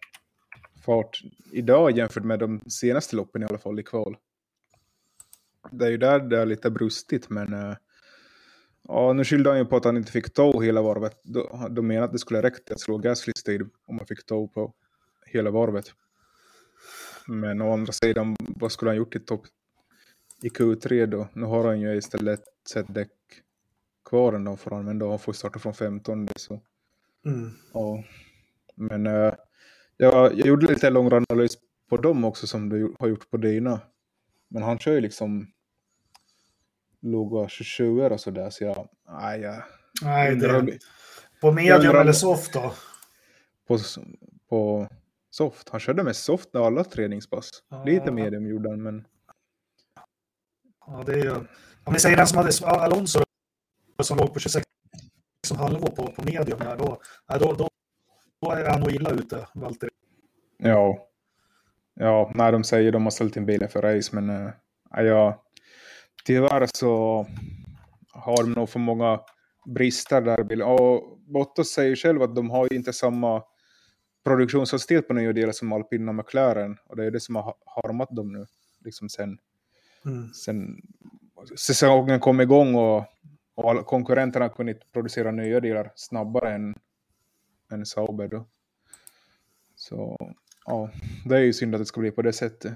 fart 0.85 1.23
idag 1.53 1.91
jämfört 1.99 2.25
med 2.25 2.39
de 2.39 2.61
senaste 2.67 3.17
loppen 3.17 3.43
i 3.43 3.45
alla 3.45 3.59
fall 3.59 3.81
i 3.81 3.83
kval. 3.83 4.17
Det 5.71 5.87
är 5.87 5.91
ju 5.91 5.97
där 5.97 6.19
det 6.21 6.41
är 6.41 6.47
lite 6.47 6.71
brustigt, 6.71 7.31
men 7.31 7.53
eh, 7.53 7.75
ja, 8.89 9.13
nu 9.13 9.25
skyllde 9.25 9.51
han 9.51 9.59
ju 9.59 9.65
på 9.65 9.77
att 9.77 9.85
han 9.85 9.97
inte 9.97 10.13
fick 10.13 10.33
tow 10.33 10.63
hela 10.63 10.83
varvet. 10.83 11.21
De, 11.23 11.75
de 11.75 11.87
menar 11.87 12.05
att 12.05 12.13
det 12.13 12.19
skulle 12.19 12.43
räcka 12.43 12.75
att 12.75 12.81
slå 12.81 12.99
Gaslys 12.99 13.43
tid 13.43 13.63
om 13.87 13.97
man 13.97 14.07
fick 14.07 14.27
tow 14.27 14.47
på 14.47 14.73
hela 15.27 15.51
varvet. 15.51 15.85
Men 17.27 17.63
å 17.63 17.73
andra 17.73 17.93
sidan, 17.93 18.37
vad 18.39 18.73
skulle 18.73 18.91
han 18.91 18.97
gjort 18.97 19.15
i 19.15 19.21
topp 19.21 19.47
i 20.43 20.49
Q3 20.49 21.07
då? 21.07 21.29
Nu 21.33 21.47
har 21.47 21.65
han 21.65 21.81
ju 21.81 21.97
istället 21.97 22.43
sett 22.69 22.95
däck 22.95 23.11
kvar 24.05 24.33
ändå 24.33 24.57
för 24.57 24.71
honom, 24.71 24.87
men 24.87 24.99
då 24.99 25.11
han 25.11 25.19
får 25.19 25.33
starta 25.33 25.59
från 25.59 25.75
15. 25.75 26.29
Så. 26.37 26.61
Mm. 27.27 27.51
Ja, 27.73 28.05
men 28.75 29.07
eh, 29.07 29.35
jag, 29.97 30.39
jag 30.39 30.47
gjorde 30.47 30.67
lite 30.67 30.91
lång 30.91 31.13
analys 31.13 31.59
på 31.89 31.97
dem 31.97 32.25
också 32.25 32.47
som 32.47 32.69
du 32.69 32.95
har 32.99 33.09
gjort 33.09 33.31
på 33.31 33.37
dina. 33.37 33.81
Men 34.49 34.63
han 34.63 34.79
kör 34.79 34.93
ju 34.93 35.01
liksom 35.01 35.47
låga 37.03 37.49
27 37.49 38.01
och 38.03 38.21
sådär 38.21 38.51
så 38.51 38.65
jag, 38.65 38.89
nej, 39.09 39.41
jag 39.41 39.63
Nej, 40.03 40.37
det, 40.37 40.79
på 41.41 41.53
medium 41.53 41.77
undrar- 41.81 42.01
eller 42.01 42.13
soft 42.13 42.53
då? 42.53 42.73
på, 43.69 43.79
på 44.49 44.89
soft. 45.31 45.69
Han 45.69 45.81
körde 45.81 46.03
med 46.03 46.17
soft 46.17 46.53
med 46.53 46.63
alla 46.63 46.85
träningspass. 46.85 47.51
Ja. 47.69 47.85
Lite 47.85 48.11
medium 48.11 48.47
gjorde 48.47 48.71
han, 48.71 48.83
men 48.83 49.05
Ja, 50.87 51.03
det 51.07 51.13
är 51.13 51.25
ju... 51.25 51.35
Om 51.85 51.93
vi 51.93 51.99
säger 51.99 52.17
den 52.17 52.27
som 52.27 52.39
hade 52.39 52.51
Alonso 52.83 53.23
som 54.03 54.19
låg 54.19 54.33
på 54.35 54.41
26 54.41 54.67
som 55.47 55.57
halvår 55.59 55.89
på, 55.89 56.07
på 56.13 56.23
medium, 56.25 56.61
här, 56.61 56.77
då, 56.77 57.01
ja, 57.27 57.39
då, 57.39 57.53
då, 57.53 57.69
då 58.43 58.51
är 58.51 58.71
han 58.71 58.81
nog 58.81 58.91
illa 58.93 59.11
ute, 59.11 59.47
Walter. 59.55 59.89
ja. 60.59 61.09
Ja, 61.95 62.33
nej, 62.35 62.53
de 62.53 62.65
säger 62.65 62.93
de 62.93 63.03
har 63.03 63.11
ställt 63.11 63.37
in 63.37 63.47
bilen 63.47 63.69
för 63.69 63.83
race, 63.83 64.17
men 64.21 64.31
äh, 64.97 65.05
ja, 65.05 65.42
tyvärr 66.25 66.69
så 66.75 67.27
har 68.13 68.37
de 68.37 68.53
nog 68.53 68.69
för 68.69 68.79
många 68.79 69.21
brister 69.67 70.21
där. 70.21 70.63
Och 70.63 71.19
Bottas 71.19 71.69
säger 71.69 71.97
själv 71.97 72.23
att 72.23 72.37
de 72.37 72.51
har 72.51 72.73
inte 72.73 72.93
samma 72.93 73.43
produktionshastighet 74.25 75.09
på 75.09 75.15
nya 75.15 75.33
delar 75.33 75.53
som 75.53 75.73
alpina 75.73 76.11
och 76.11 76.15
McLaren. 76.15 76.77
Och 76.89 76.97
det 76.97 77.05
är 77.05 77.11
det 77.11 77.21
som 77.21 77.37
har 77.37 77.55
harmat 77.67 78.17
dem 78.17 78.33
nu, 78.33 78.47
liksom 78.85 79.09
sen, 79.09 79.39
Mm. 80.05 80.33
sen 80.33 80.83
säsongen 81.57 82.21
kom 82.21 82.41
igång 82.41 82.75
och, 82.75 83.05
och 83.55 83.87
konkurrenterna 83.87 84.45
har 84.45 84.51
kunnat 84.51 84.93
producera 84.93 85.31
nya 85.31 85.61
delar 85.61 85.93
snabbare 85.95 86.55
än, 86.55 86.75
än 87.73 87.87
Sauber 87.87 88.29
då. 88.29 88.47
Så 89.77 90.17
ja, 90.67 90.91
det 91.25 91.37
är 91.37 91.41
ju 91.41 91.53
synd 91.53 91.75
att 91.75 91.81
det 91.81 91.87
ska 91.87 92.01
bli 92.01 92.11
på 92.11 92.23
det 92.23 92.33
sättet. 92.33 92.73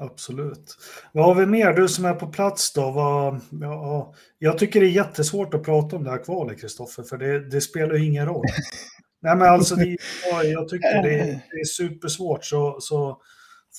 Absolut. 0.00 0.76
Vad 1.12 1.24
har 1.24 1.34
vi 1.34 1.46
mer? 1.46 1.72
Du 1.72 1.88
som 1.88 2.04
är 2.04 2.14
på 2.14 2.26
plats 2.26 2.72
då. 2.72 2.90
Vad, 2.90 3.40
ja, 3.60 4.14
jag 4.38 4.58
tycker 4.58 4.80
det 4.80 4.86
är 4.86 4.90
jättesvårt 4.90 5.54
att 5.54 5.62
prata 5.62 5.96
om 5.96 6.04
det 6.04 6.10
här 6.10 6.24
kvalet, 6.24 6.60
Kristoffer, 6.60 7.02
för 7.02 7.18
det, 7.18 7.50
det 7.50 7.60
spelar 7.60 7.94
ju 7.94 8.04
ingen 8.04 8.26
roll. 8.26 8.44
Nej, 9.22 9.36
men 9.36 9.48
alltså, 9.48 9.74
det, 9.74 9.96
ja, 10.30 10.42
jag 10.44 10.68
tycker 10.68 11.02
det, 11.02 11.14
är- 11.20 11.24
det 11.50 11.60
är 11.60 11.64
supersvårt. 11.64 12.44
Så, 12.44 12.76
så 12.80 13.20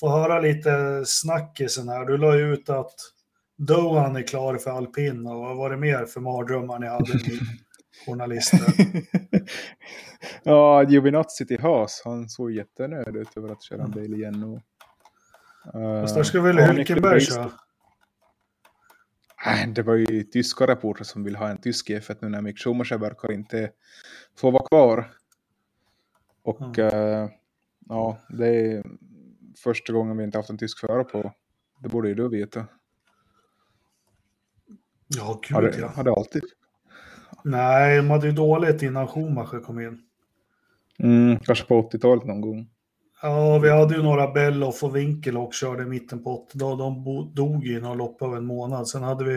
få 0.00 0.08
höra 0.10 0.40
lite 0.40 1.02
snackisen 1.06 1.88
här. 1.88 2.04
Du 2.04 2.16
la 2.18 2.36
ju 2.36 2.52
ut 2.54 2.70
att 2.70 2.94
Dohan 3.58 4.16
är 4.16 4.22
klar 4.22 4.56
för 4.56 4.70
alpin 4.70 5.26
och 5.26 5.38
vad 5.40 5.56
var 5.56 5.70
det 5.70 5.76
mer 5.76 6.04
för 6.06 6.20
mardrömmar 6.20 6.78
ni 6.78 6.86
hade, 6.86 7.12
ni 7.14 7.38
journalister? 8.06 8.60
ja, 10.42 10.82
Giovinazzi 10.82 11.46
till 11.46 11.60
Haas, 11.60 12.02
han 12.04 12.28
såg 12.28 12.52
jättenöjd 12.52 13.16
ut 13.16 13.36
över 13.36 13.48
att 13.48 13.62
köra 13.62 13.82
en 13.82 13.90
bil 13.90 14.14
igen. 14.14 14.42
Och, 14.44 14.60
Fast 15.64 16.14
där 16.14 16.22
ska 16.22 16.40
väl 16.40 16.58
Hülkenberg 16.58 17.20
köra? 17.20 17.50
Nej, 19.46 19.66
Det 19.66 19.82
var 19.82 19.94
ju 19.94 20.22
tyska 20.22 20.66
reportrar 20.66 21.04
som 21.04 21.24
vill 21.24 21.36
ha 21.36 21.48
en 21.48 21.58
tysk 21.58 21.90
F1 21.90 22.16
nu 22.20 22.28
när 22.28 22.40
Mick 22.40 22.58
Schumacher 22.58 22.98
verkar 22.98 23.32
inte 23.32 23.70
få 24.36 24.50
vara 24.50 24.66
kvar. 24.66 25.12
Och 26.42 26.78
eh, 26.78 27.28
ja, 27.88 28.18
det 28.28 28.46
är 28.46 28.84
första 29.64 29.92
gången 29.92 30.16
vi 30.16 30.24
inte 30.24 30.38
haft 30.38 30.50
en 30.50 30.58
tysk 30.58 30.78
förare 30.78 31.04
på. 31.04 31.32
Det 31.78 31.88
borde 31.88 32.08
ju 32.08 32.14
du 32.14 32.28
veta. 32.28 32.66
Ja, 35.06 35.40
Har 35.50 35.62
gud 35.62 35.72
det, 35.72 35.78
ja. 35.80 35.88
har 35.88 36.04
det 36.04 36.12
alltid? 36.12 36.42
Nej, 37.44 37.96
de 37.96 38.10
hade 38.10 38.26
ju 38.26 38.32
dåligt 38.32 38.82
innan 38.82 39.08
Schumacher 39.08 39.60
kom 39.60 39.80
in. 39.80 40.02
Mm, 40.98 41.38
kanske 41.38 41.64
på 41.64 41.90
80-talet 41.90 42.24
någon 42.24 42.40
gång. 42.40 42.70
Ja, 43.22 43.58
vi 43.58 43.70
hade 43.70 43.94
ju 43.94 44.02
några 44.02 44.32
Belloff 44.32 44.84
och 44.84 44.96
Winkel 44.96 45.36
och 45.36 45.54
körde 45.54 45.82
i 45.82 45.86
mitten 45.86 46.22
på 46.22 46.44
80 46.46 46.58
dagar. 46.58 46.76
De 46.76 47.30
dog 47.34 47.66
i 47.66 47.80
några 47.80 47.94
lopp 47.94 48.22
av 48.22 48.36
en 48.36 48.46
månad. 48.46 48.88
Sen 48.88 49.02
hade 49.02 49.24
vi, 49.24 49.36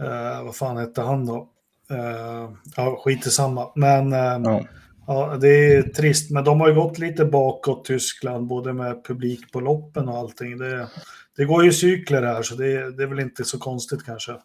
eh, 0.00 0.44
vad 0.44 0.56
fan 0.56 0.76
hette 0.76 1.02
han 1.02 1.26
då? 1.26 1.48
Eh, 1.90 2.50
ja, 2.76 3.00
skit 3.04 3.26
i 3.26 3.30
samma. 3.30 3.72
Men 3.74 4.12
eh, 4.12 4.18
Ja. 4.18 4.64
ja, 5.06 5.36
det 5.40 5.74
är 5.74 5.82
trist. 5.82 6.30
Men 6.30 6.44
de 6.44 6.60
har 6.60 6.68
ju 6.68 6.74
gått 6.74 6.98
lite 6.98 7.24
bakåt 7.24 7.84
Tyskland, 7.84 8.46
både 8.46 8.72
med 8.72 9.04
publik 9.04 9.52
på 9.52 9.60
loppen 9.60 10.08
och 10.08 10.18
allting. 10.18 10.58
Det, 10.58 10.88
det 11.36 11.44
går 11.44 11.64
ju 11.64 11.72
cykler 11.72 12.22
här, 12.22 12.42
så 12.42 12.54
det, 12.54 12.96
det 12.96 13.02
är 13.02 13.06
väl 13.06 13.20
inte 13.20 13.44
så 13.44 13.58
konstigt 13.58 14.04
kanske. 14.04 14.36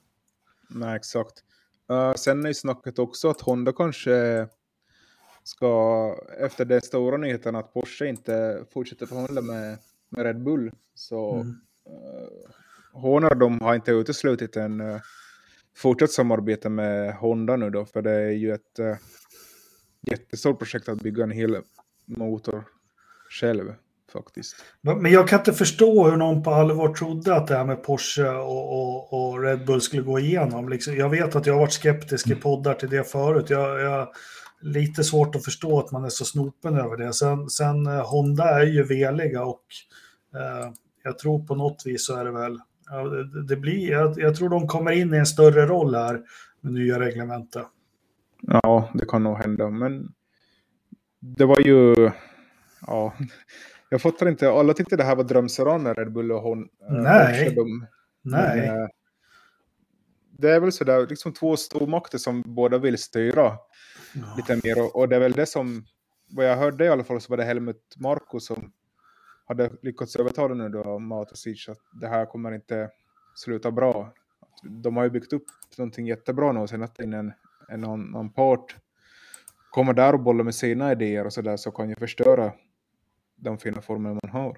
Nej, 0.70 0.96
exakt. 0.96 1.34
Uh, 1.92 2.14
sen 2.14 2.44
är 2.44 2.48
ju 2.48 2.54
snacket 2.54 3.00
också 3.00 3.30
att 3.30 3.42
Honda 3.42 3.72
kanske 3.74 4.48
ska, 5.44 6.16
efter 6.40 6.66
den 6.66 6.82
stora 6.82 7.18
nyheten 7.18 7.56
att 7.56 7.74
Porsche 7.74 8.06
inte 8.06 8.66
fortsätter 8.74 9.06
förhandla 9.06 9.42
med, 9.42 9.78
med 10.10 10.26
Red 10.26 10.44
Bull, 10.44 10.72
så 10.96 11.34
Mm. 11.34 11.48
uh, 11.48 13.02
Honor 13.02 13.36
de 13.36 13.62
har 13.62 13.76
inte 13.76 13.92
uteslutit 13.92 14.56
en 14.56 14.82
uh, 14.82 15.00
fortsatt 15.78 16.12
samarbete 16.12 16.70
med 16.70 17.16
Honda 17.16 17.56
nu 17.56 17.70
då, 17.70 17.86
för 17.86 18.02
det 18.02 18.12
är 18.12 18.32
ju 18.32 18.54
ett 18.54 18.80
uh, 18.80 18.96
jättestort 20.12 20.60
projekt 20.60 20.90
att 20.90 21.02
bygga 21.02 21.24
en 21.24 21.32
hel 21.32 21.58
motor 22.06 22.64
själv 23.30 23.74
faktiskt. 24.14 24.56
Men 24.82 25.12
jag 25.12 25.28
kan 25.28 25.40
inte 25.40 25.54
förstå 25.54 26.10
hur 26.10 26.18
någon 26.18 26.44
på 26.44 26.52
allvar 26.52 26.94
trodde 26.94 27.36
att 27.36 27.48
det 27.48 27.56
här 27.56 27.66
med 27.66 27.84
Porsche 27.84 28.30
och, 28.30 28.74
och, 28.74 29.14
och 29.14 29.44
Red 29.44 29.66
Bull 29.66 29.82
skulle 29.82 30.02
gå 30.02 30.20
igenom. 30.20 30.70
Liksom, 30.70 30.96
jag 30.96 31.10
vet 31.10 31.36
att 31.36 31.46
jag 31.46 31.54
har 31.54 31.60
varit 31.60 31.74
skeptisk 31.74 32.28
i 32.28 32.36
poddar 32.36 32.74
till 32.74 32.90
det 32.90 33.04
förut. 33.04 33.50
Jag, 33.50 33.82
jag 33.82 34.08
lite 34.62 35.04
svårt 35.04 35.36
att 35.36 35.46
förstå 35.46 35.80
att 35.80 35.92
man 35.92 36.06
är 36.06 36.10
så 36.10 36.26
snopen 36.26 36.78
över 36.78 36.98
det. 36.98 37.14
Sen, 37.14 37.50
sen 37.50 37.88
eh, 37.88 38.10
Honda 38.10 38.62
är 38.62 38.66
ju 38.66 38.84
veliga 38.84 39.44
och 39.44 39.64
Eh, 40.36 40.72
jag 41.04 41.20
tror 41.20 41.46
på 41.46 41.56
något 41.56 41.84
vis 41.86 42.06
så 42.06 42.16
är 42.16 42.26
det 42.26 42.32
väl, 42.32 42.60
ja, 42.90 43.04
det, 43.04 43.44
det 43.44 43.56
blir, 43.56 43.92
jag, 43.92 44.20
jag 44.20 44.36
tror 44.36 44.50
de 44.50 44.68
kommer 44.68 44.92
in 44.92 45.14
i 45.14 45.18
en 45.18 45.26
större 45.26 45.66
roll 45.66 45.96
här 45.96 46.22
med 46.62 46.74
nya 46.74 47.00
reglementet. 47.00 47.66
Ja, 48.42 48.90
det 48.94 49.06
kan 49.06 49.24
nog 49.24 49.38
hända, 49.38 49.70
men 49.70 50.14
det 51.20 51.46
var 51.46 51.60
ju, 51.60 52.12
ja, 52.88 53.14
jag 53.90 54.02
fattar 54.02 54.30
inte, 54.30 54.52
alla 54.52 54.74
tyckte 54.74 54.96
det 54.96 55.04
här 55.04 55.16
var 55.16 55.24
drömseran 55.24 55.84
när 55.84 55.96
Red 55.96 56.12
Bull 56.12 56.32
och 56.32 56.42
hon. 56.42 56.62
eh, 56.64 56.94
Nej. 56.94 57.56
dem. 57.56 57.86
Nej, 58.22 58.60
Men, 58.68 58.82
eh, 58.82 58.88
det 60.38 60.52
är 60.52 60.60
väl 60.60 60.72
sådär, 60.72 61.08
liksom 61.08 61.34
två 61.34 61.58
stormakter 61.58 62.18
som 62.18 62.44
båda 62.46 62.78
vill 62.78 62.98
styra 62.98 63.58
ja. 64.14 64.34
lite 64.38 64.60
mer. 64.64 64.84
Och, 64.84 64.96
och 64.96 65.10
det 65.10 65.16
är 65.16 65.20
väl 65.20 65.32
det 65.32 65.46
som, 65.46 65.86
vad 66.30 66.46
jag 66.46 66.58
hörde 66.58 66.86
i 66.86 66.90
alla 66.90 67.04
fall, 67.04 67.22
så 67.22 67.30
var 67.30 67.38
det 67.38 67.44
Helmut 67.44 67.96
Marko 67.98 68.40
som 68.40 68.72
hade 69.46 69.72
lyckats 69.82 70.16
övertala 70.16 70.54
nu 70.54 70.70
då 70.70 71.00
Matosic 71.00 71.70
att 71.70 71.78
det 72.02 72.08
här 72.08 72.26
kommer 72.26 72.52
inte 72.52 72.90
sluta 73.36 73.72
bra. 73.72 74.14
De 74.64 74.98
har 74.98 75.04
ju 75.04 75.10
byggt 75.10 75.34
upp 75.34 75.46
någonting 75.78 76.08
jättebra 76.08 76.52
nu 76.52 76.60
och 76.60 76.70
sen 76.70 76.84
att 76.84 77.00
en, 77.00 77.34
en 77.70 77.84
annan 77.84 78.34
part 78.34 78.76
kommer 79.70 79.94
där 79.94 80.14
och 80.14 80.20
bollar 80.20 80.44
med 80.44 80.56
sina 80.56 80.92
idéer 80.92 81.26
och 81.26 81.34
sådär 81.34 81.58
så 81.58 81.72
kan 81.72 81.90
ju 81.90 81.96
förstöra 81.96 82.54
de 83.36 83.58
fina 83.58 83.82
former 83.82 84.10
man 84.10 84.32
har. 84.32 84.58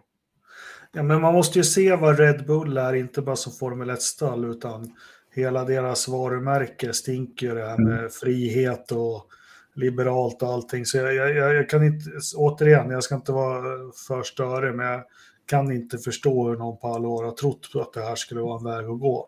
Ja, 0.91 1.03
men 1.03 1.21
man 1.21 1.33
måste 1.33 1.59
ju 1.59 1.63
se 1.63 1.95
vad 1.95 2.19
Red 2.19 2.45
Bull 2.45 2.77
är, 2.77 2.93
inte 2.93 3.21
bara 3.21 3.35
som 3.35 3.53
Formel 3.53 3.91
1-stall, 3.91 4.45
utan 4.45 4.95
hela 5.31 5.63
deras 5.65 6.07
varumärke 6.07 6.93
stinker 6.93 7.47
ju 7.47 7.55
det 7.55 7.65
här 7.65 7.77
med 7.77 8.11
frihet 8.11 8.91
och 8.91 9.27
liberalt 9.75 10.41
och 10.41 10.49
allting. 10.49 10.85
Så 10.85 10.97
jag, 10.97 11.15
jag, 11.15 11.55
jag 11.55 11.69
kan 11.69 11.83
inte, 11.83 12.09
återigen, 12.35 12.89
jag 12.89 13.03
ska 13.03 13.15
inte 13.15 13.31
vara 13.31 13.61
för 14.07 14.23
störig, 14.23 14.75
men 14.75 14.85
jag 14.85 15.03
kan 15.45 15.71
inte 15.71 15.97
förstå 15.97 16.49
hur 16.49 16.57
någon 16.57 16.77
på 16.77 16.87
allvar 16.87 17.23
har 17.23 17.31
trott 17.31 17.71
på 17.73 17.81
att 17.81 17.93
det 17.93 18.01
här 18.01 18.15
skulle 18.15 18.41
vara 18.41 18.57
en 18.57 18.63
väg 18.63 18.91
att 18.91 18.99
gå. 18.99 19.27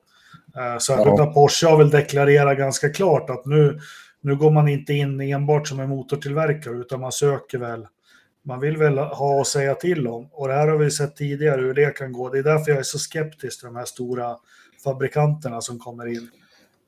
Eh, 0.56 0.78
Särskilt 0.78 1.18
när 1.18 1.34
Porsche 1.34 1.68
har 1.68 1.78
väl 1.78 1.90
deklarerat 1.90 2.58
ganska 2.58 2.90
klart 2.90 3.30
att 3.30 3.46
nu, 3.46 3.80
nu 4.22 4.36
går 4.36 4.52
man 4.52 4.68
inte 4.68 4.94
in 4.94 5.22
enbart 5.22 5.68
som 5.68 5.80
en 5.80 5.90
motortillverkare, 5.90 6.76
utan 6.76 7.02
man 7.02 7.12
söker 7.12 7.58
väl 7.58 7.88
man 8.46 8.60
vill 8.60 8.78
väl 8.78 8.98
ha 8.98 9.42
att 9.42 9.48
säga 9.48 9.76
till 9.76 10.08
om. 10.08 10.30
Och 10.32 10.48
det 10.48 10.54
här 10.54 10.68
har 10.68 10.78
vi 10.78 10.92
sett 10.92 11.16
tidigare 11.16 11.62
hur 11.62 11.74
det 11.74 11.98
kan 11.98 12.14
gå. 12.14 12.30
Det 12.30 12.40
är 12.40 12.44
därför 12.44 12.72
jag 12.72 12.80
är 12.80 12.84
så 12.84 13.00
skeptisk 13.00 13.60
till 13.60 13.66
de 13.68 13.76
här 13.76 13.86
stora 13.86 14.38
fabrikanterna 14.84 15.62
som 15.62 15.80
kommer 15.80 16.06
in. 16.08 16.30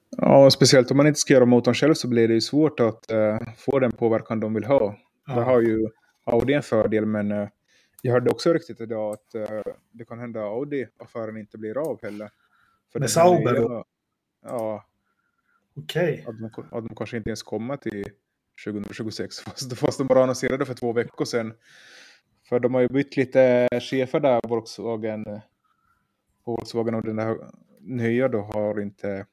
Ja, 0.10 0.50
speciellt 0.52 0.92
om 0.92 0.98
man 0.98 1.08
inte 1.08 1.20
ska 1.20 1.34
göra 1.34 1.46
motorn 1.46 1.74
själv 1.74 1.94
så 1.94 2.08
blir 2.08 2.28
det 2.28 2.34
ju 2.34 2.42
svårt 2.42 2.80
att 2.80 3.12
eh, 3.12 3.40
få 3.58 3.80
den 3.80 3.92
påverkan 3.92 4.40
de 4.40 4.54
vill 4.54 4.64
ha. 4.66 4.96
Ja. 5.28 5.34
Där 5.36 5.42
har 5.42 5.62
ju 5.62 5.88
Audi 6.24 6.54
en 6.54 6.64
fördel, 6.64 7.06
men 7.06 7.32
eh, 7.32 7.48
jag 8.02 8.14
hörde 8.14 8.30
också 8.32 8.54
riktigt 8.54 8.82
idag 8.82 9.14
att 9.14 9.36
eh, 9.36 9.62
det 9.92 10.06
kan 10.06 10.20
hända 10.20 10.40
att 10.40 10.46
Audi-affären 10.52 11.38
inte 11.38 11.58
blir 11.58 11.78
av 11.78 12.00
heller. 12.04 12.30
För 12.94 13.00
Med 13.00 13.10
Sauber 13.10 13.54
nya- 13.60 13.84
Ja, 14.44 14.86
Okej. 15.76 16.26
att 16.28 16.38
de, 16.40 16.46
att 16.72 16.88
de 16.88 16.96
kanske 16.96 17.18
inte 17.18 17.30
ens 17.30 17.44
kommer 17.44 17.78
till 17.78 18.06
2026, 18.66 19.40
fast, 19.46 19.78
fast 19.78 19.98
de 19.98 20.08
bara 20.08 20.24
annonserade 20.24 20.66
för 20.66 20.74
två 20.74 20.94
veckor 20.94 21.26
sedan. 21.26 21.54
För 22.50 22.60
de 22.60 22.74
har 22.74 22.82
ju 22.82 22.88
bytt 22.88 23.18
lite 23.18 23.68
chefer 23.82 24.20
där, 24.20 24.42
Volkswagen. 24.48 25.28
eh, 25.28 25.40
Volkswagen 26.46 26.96
och 26.96 27.04
den 27.04 27.16
där 27.16 27.38
nya 27.80 28.28
då 28.28 28.42
har 28.42 28.82
inte 28.82 29.26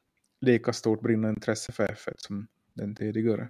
lika 0.45 0.73
stort 0.73 1.01
brinnande 1.01 1.35
intresse 1.37 1.73
för 1.73 1.87
F1 1.87 2.13
som 2.17 2.47
den 2.75 2.95
tidigare. 2.95 3.49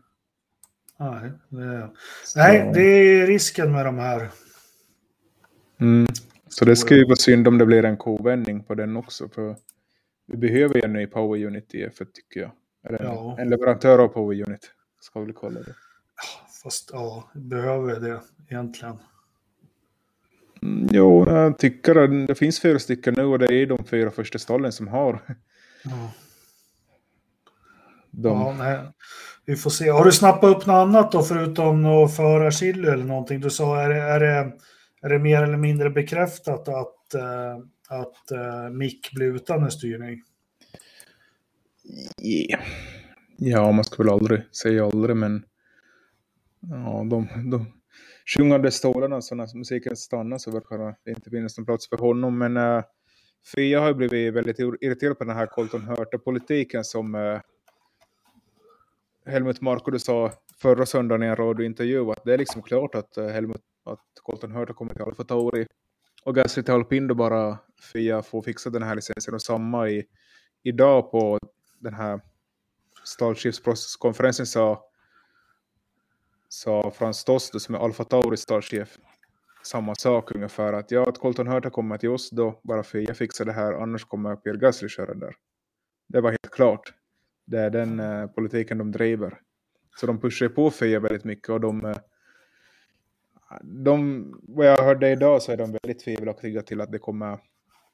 Nej, 0.99 1.33
det, 1.49 1.91
Så, 2.25 2.39
nej, 2.39 2.71
det 2.75 2.83
är 2.83 3.27
risken 3.27 3.73
med 3.73 3.85
de 3.87 3.99
här. 3.99 4.31
mm, 5.81 6.07
så 6.49 6.65
det 6.65 6.77
ska 6.77 6.95
ju 6.95 7.05
vara 7.05 7.17
synd 7.17 7.49
om 7.49 7.59
det 7.59 7.67
blir 7.67 7.85
en 7.85 7.97
kovändning 7.97 8.63
på 8.65 8.75
den 8.75 8.97
också. 8.97 9.29
För 9.29 9.57
vi 10.27 10.37
behöver 10.37 10.75
ju 10.75 10.81
en 10.85 10.93
ny 10.93 11.07
Power 11.07 11.47
Unit 11.47 11.75
i 11.75 11.87
F1 11.87 12.07
tycker 12.13 12.41
jag. 12.41 12.51
Eller 12.89 12.99
en, 12.99 13.05
Ja. 13.07 13.37
en 13.39 13.49
leverantör 13.51 13.99
av 13.99 14.09
Power 14.09 14.43
Unit. 14.49 14.71
Ska 15.01 15.21
vi 15.21 15.33
kalla 15.33 15.61
det. 15.61 15.75
Fast 16.63 16.91
ja, 16.93 17.31
behöver 17.35 18.01
det 18.01 18.21
egentligen. 18.49 18.97
Mm, 20.63 20.89
Jo, 20.93 21.25
jag 21.29 21.59
tycker 21.59 21.95
att 21.97 22.27
det 22.27 22.35
finns 22.35 22.61
fyra 22.61 22.79
stycken 22.79 23.15
nu 23.17 23.25
och 23.25 23.39
det 23.39 23.53
är 23.55 23.67
de 23.67 23.85
fyra 23.85 24.11
första 24.11 24.39
stallen 24.39 24.73
som 24.73 24.89
har 24.89 25.21
Ja. 25.85 26.13
Dem. 28.23 28.41
Ja, 28.41 28.55
nej. 28.59 28.79
Vi 29.47 29.57
får 29.57 29.71
se. 29.71 29.91
Har 29.91 30.05
du 30.05 30.13
snappat 30.13 30.57
upp 30.57 30.67
något 30.67 30.75
annat 30.75 31.13
då 31.13 31.23
förutom 31.23 31.87
att 31.87 32.17
föra 32.17 32.51
chili 32.51 32.89
eller 32.89 33.05
någonting? 33.05 33.41
Du 33.41 33.51
sa, 33.51 33.81
är 33.81 33.89
det, 33.89 34.01
är 34.01 34.21
det, 34.21 34.53
är 35.03 35.09
det 35.09 35.19
mer 35.19 35.43
eller 35.43 35.57
mindre 35.57 35.91
bekräftat 35.91 36.69
att, 36.69 37.15
eh, 37.15 37.57
att 37.89 38.31
eh, 38.31 38.71
Mick 38.71 39.13
blir 39.13 39.35
utan 39.35 39.63
en 39.63 39.71
styrning? 39.71 40.23
Yeah. 42.23 42.63
Ja, 43.37 43.73
man 43.73 43.85
ska 43.85 44.03
väl 44.03 44.13
aldrig 44.13 44.55
säga 44.55 44.85
aldrig, 44.85 45.17
men 45.17 45.45
ja, 46.61 47.07
de, 47.11 47.29
de 47.51 47.67
sjungande 48.37 48.71
stålarna, 48.71 49.23
så 49.23 49.35
när 49.35 49.59
musiken 49.59 49.97
stannar 49.97 50.39
så 50.39 50.51
verkar 50.51 50.97
det 51.05 51.11
inte 51.11 51.31
finnas 51.31 51.59
någon 51.59 51.67
plats 51.67 51.89
för 51.89 51.97
honom. 51.97 52.39
Men 52.39 52.57
uh, 52.57 52.83
Fia 53.55 53.81
har 53.81 53.89
ju 53.89 53.95
blivit 53.95 54.35
väldigt 54.35 54.59
irriterad 54.59 55.19
på 55.19 55.25
den 55.25 55.37
här 55.37 55.47
Colton 55.47 55.89
Hurta-politiken 55.89 56.85
som 56.85 57.15
uh, 57.15 57.41
Helmut 59.27 59.61
Marko 59.61 59.99
sa 59.99 60.33
förra 60.59 60.87
söndagen 60.87 61.23
i 61.23 61.27
en 61.27 61.37
radiointervju 61.37 62.11
att 62.11 62.25
det 62.25 62.35
är 62.35 62.39
liksom 62.39 62.63
klart 62.63 62.95
att, 62.95 63.17
eh, 63.17 63.27
Helmut, 63.27 63.63
att 63.85 64.01
Colton 64.23 64.53
Hurta 64.53 64.73
kommer 64.73 64.95
till 64.95 65.03
Alfa 65.03 65.25
Tauri 65.25 65.67
och 66.25 66.35
Gasly 66.35 66.63
till 66.63 66.75
Alpin 66.75 67.07
då 67.07 67.15
bara 67.15 67.59
Fia 67.93 68.23
får 68.23 68.43
fixa 68.43 68.71
den 68.71 68.83
här 68.83 68.95
licensen 68.95 69.35
och 69.35 69.43
samma 69.43 69.89
i, 69.89 70.05
idag 70.63 71.11
på 71.11 71.39
den 71.79 71.95
här 71.95 72.21
stallchefskonferensen 73.05 74.47
sa, 74.47 74.85
sa 76.49 76.91
Frans 76.91 77.25
Tost 77.25 77.61
som 77.61 77.75
är 77.75 77.79
Alfa 77.79 78.05
Tauris 78.05 78.41
stallchef, 78.41 78.99
samma 79.63 79.95
sak 79.95 80.35
ungefär. 80.35 80.73
Att 80.73 80.91
ja, 80.91 81.09
att 81.09 81.19
Colton 81.19 81.49
Hurta 81.49 81.71
kommer 81.71 81.99
till 81.99 82.11
oss 82.11 82.31
då, 82.31 82.61
bara 82.63 82.83
Fia 82.83 83.15
fixar 83.15 83.45
det 83.45 83.53
här, 83.53 83.73
annars 83.73 84.05
kommer 84.05 84.37
Pierre 84.37 84.59
Gasly 84.59 84.89
köra 84.89 85.15
där. 85.15 85.35
Det 86.09 86.21
var 86.21 86.31
helt 86.31 86.51
klart. 86.51 86.95
Det 87.45 87.59
är 87.59 87.71
den 87.71 88.01
eh, 88.01 88.27
politiken 88.27 88.79
de 88.79 88.93
driver. 88.93 89.41
Så 89.97 90.07
de 90.07 90.21
pushar 90.21 90.49
på 90.49 90.71
Fia 90.71 91.01
väldigt 91.01 91.25
mycket 91.25 91.49
och 91.49 91.61
de, 91.61 91.85
eh, 91.85 91.97
de, 93.63 94.25
vad 94.49 94.67
jag 94.67 94.85
hörde 94.85 95.11
idag 95.11 95.43
så 95.43 95.53
är 95.53 95.57
de 95.57 95.79
väldigt 95.83 96.05
tvivelaktiga 96.05 96.63
till 96.63 96.81
att 96.81 96.93
det 96.93 96.99
kommer, 96.99 97.39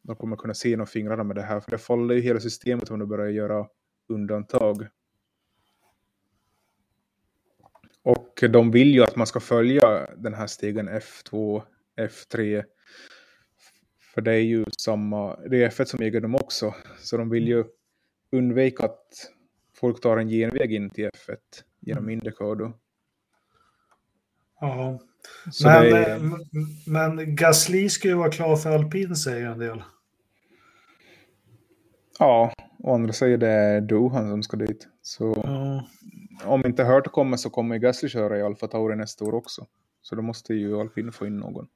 de 0.02 0.16
kommer 0.16 0.36
kunna 0.36 0.54
se 0.54 0.68
genom 0.68 0.86
fingrarna 0.86 1.24
med 1.24 1.36
det 1.36 1.42
här. 1.42 1.60
För 1.60 1.70
det 1.70 1.78
faller 1.78 2.14
ju 2.14 2.20
hela 2.20 2.40
systemet 2.40 2.90
om 2.90 2.98
de 2.98 3.08
börjar 3.08 3.28
göra 3.28 3.66
undantag. 4.08 4.86
Och 8.02 8.44
de 8.50 8.70
vill 8.70 8.94
ju 8.94 9.02
att 9.02 9.16
man 9.16 9.26
ska 9.26 9.40
följa 9.40 10.06
den 10.16 10.34
här 10.34 10.46
stegen 10.46 10.88
F2, 10.88 11.62
F3. 11.96 12.64
För 14.14 14.20
det 14.20 14.32
är 14.32 14.42
ju 14.42 14.64
samma, 14.78 15.36
det 15.36 15.62
är 15.62 15.70
F1 15.70 15.84
som 15.84 16.02
äger 16.02 16.20
dem 16.20 16.34
också. 16.34 16.74
Så 16.98 17.16
de 17.16 17.30
vill 17.30 17.48
ju 17.48 17.64
undvika 18.32 18.84
att 18.84 19.30
folk 19.80 20.00
tar 20.00 20.16
en 20.16 20.28
genväg 20.28 20.72
in 20.72 20.90
till 20.90 21.04
F1 21.08 21.36
genom 21.80 22.08
Indycar 22.10 22.54
då. 22.56 22.72
Ja. 24.60 24.98
Så 25.52 25.68
Men, 25.68 25.86
är, 25.86 26.10
eh, 26.10 26.22
men 26.86 27.36
Gasly 27.36 27.88
ska 27.88 28.08
ju 28.08 28.14
vara 28.14 28.30
klar 28.30 28.56
för 28.56 28.70
alpin 28.70 29.16
säger 29.16 29.46
en 29.46 29.58
del. 29.58 29.82
ja, 32.18 32.52
och 32.78 32.94
andra 32.94 33.12
säger 33.12 33.38
det 33.38 33.48
är 33.48 33.80
Dohan 33.80 34.30
som 34.30 34.42
ska 34.42 34.56
dit. 34.56 34.88
Så 35.02 35.34
Ja. 35.44 35.86
om 36.44 36.66
inte 36.66 36.84
Hurt 36.84 37.06
kommer 37.12 37.36
så 37.36 37.50
kommer 37.50 37.76
Gasly 37.78 38.08
köra 38.08 38.38
i 38.38 38.42
Alfa 38.42 38.66
Tauri 38.68 38.96
nästa 38.96 39.24
år 39.24 39.34
också. 39.34 39.66
Så 40.02 40.14
då 40.14 40.22
måste 40.22 40.54
ju 40.54 40.80
Alpin 40.80 41.12
få 41.12 41.26
in 41.26 41.36
någon. 41.36 41.68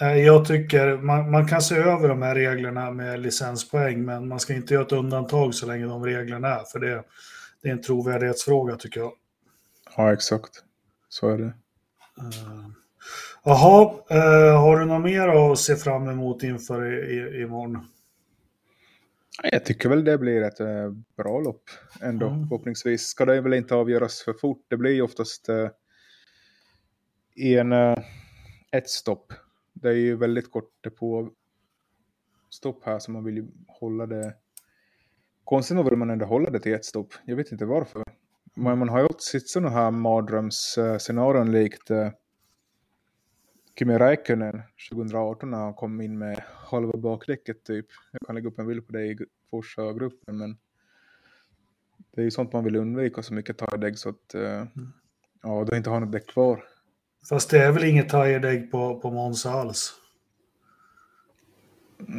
Nej, 0.00 0.24
Jag 0.24 0.44
tycker 0.44 0.96
man, 0.96 1.30
man 1.30 1.48
kan 1.48 1.62
se 1.62 1.76
över 1.76 2.08
de 2.08 2.22
här 2.22 2.34
reglerna 2.34 2.90
med 2.90 3.20
licenspoäng, 3.20 4.04
men 4.04 4.28
man 4.28 4.40
ska 4.40 4.54
inte 4.54 4.74
göra 4.74 4.84
ett 4.86 4.92
undantag 4.92 5.54
så 5.54 5.66
länge 5.66 5.86
de 5.86 6.04
reglerna 6.04 6.48
är, 6.48 6.64
för 6.64 6.78
det, 6.78 7.04
det 7.62 7.68
är 7.68 7.72
en 7.72 7.82
trovärdighetsfråga 7.82 8.76
tycker 8.76 9.00
jag. 9.00 9.12
Ja, 9.96 10.12
exakt. 10.12 10.50
Så 11.08 11.28
är 11.30 11.38
det. 11.38 11.44
Eh, 11.44 12.68
Jaha, 13.44 13.94
eh, 14.10 14.60
har 14.60 14.78
du 14.80 14.84
något 14.86 15.02
mer 15.04 15.28
att 15.28 15.58
se 15.58 15.76
fram 15.76 16.08
emot 16.08 16.42
inför 16.42 16.92
i, 16.92 17.14
i, 17.14 17.42
imorgon? 17.42 17.86
Ja, 19.42 19.48
Jag 19.52 19.64
tycker 19.64 19.88
väl 19.88 20.04
det 20.04 20.18
blir 20.18 20.42
ett 20.42 20.60
eh, 20.60 20.90
bra 21.16 21.40
lopp 21.40 21.62
ändå. 22.00 22.28
Mm. 22.28 22.48
Förhoppningsvis 22.48 23.06
ska 23.06 23.24
det 23.24 23.40
väl 23.40 23.54
inte 23.54 23.74
avgöras 23.74 24.22
för 24.22 24.32
fort. 24.32 24.66
Det 24.68 24.76
blir 24.76 24.92
ju 24.92 25.02
oftast 25.02 25.48
eh, 25.48 25.68
i 27.38 27.58
en, 27.58 27.72
eh, 27.72 27.98
ett 28.70 28.88
stopp. 28.88 29.32
Det 29.72 29.88
är 29.88 29.94
ju 29.94 30.16
väldigt 30.16 30.50
kort 30.50 30.86
på 30.98 31.30
stopp 32.50 32.84
här 32.84 32.98
så 32.98 33.10
man 33.10 33.24
vill 33.24 33.36
ju 33.36 33.46
hålla 33.68 34.06
det. 34.06 34.34
Konstigt 35.44 35.76
nog 35.76 35.84
vill 35.90 35.98
man 35.98 36.10
ändå 36.10 36.26
hålla 36.26 36.50
det 36.50 36.60
till 36.60 36.74
ett 36.74 36.84
stopp. 36.84 37.12
Jag 37.24 37.36
vet 37.36 37.52
inte 37.52 37.64
varför. 37.64 38.02
Men 38.54 38.78
man 38.78 38.88
har 38.88 38.98
ju 38.98 39.04
alltid 39.04 39.20
sett 39.20 39.48
sådana 39.48 39.70
här 39.70 39.90
mardrömsscenarion 39.90 41.52
likt 41.52 41.90
eh, 41.90 42.10
Kimi 43.78 43.98
Räikkönen 43.98 44.62
2018 44.90 45.50
när 45.50 45.58
han 45.58 45.74
kom 45.74 46.00
in 46.00 46.18
med 46.18 46.42
halva 46.46 46.98
bakdäcket 46.98 47.64
typ. 47.64 47.86
Jag 48.12 48.20
kan 48.26 48.34
lägga 48.34 48.48
upp 48.48 48.58
en 48.58 48.66
bild 48.66 48.86
på 48.86 48.92
det 48.92 49.04
i 49.04 49.18
Forsa-gruppen 49.50 50.38
men 50.38 50.58
det 52.10 52.20
är 52.20 52.24
ju 52.24 52.30
sånt 52.30 52.52
man 52.52 52.64
vill 52.64 52.76
undvika 52.76 53.22
så 53.22 53.34
mycket 53.34 53.58
tire 53.58 53.94
så 53.94 54.08
att 54.08 54.34
uh, 54.34 54.64
ja, 55.42 55.64
då 55.64 55.76
inte 55.76 55.90
har 55.90 56.00
något 56.00 56.12
däck 56.12 56.26
kvar. 56.26 56.64
Fast 57.28 57.50
det 57.50 57.64
är 57.64 57.72
väl 57.72 57.84
inget 57.84 58.08
tire 58.08 58.58
på, 58.58 59.00
på 59.00 59.10
Monza 59.10 59.50
alls? 59.50 59.94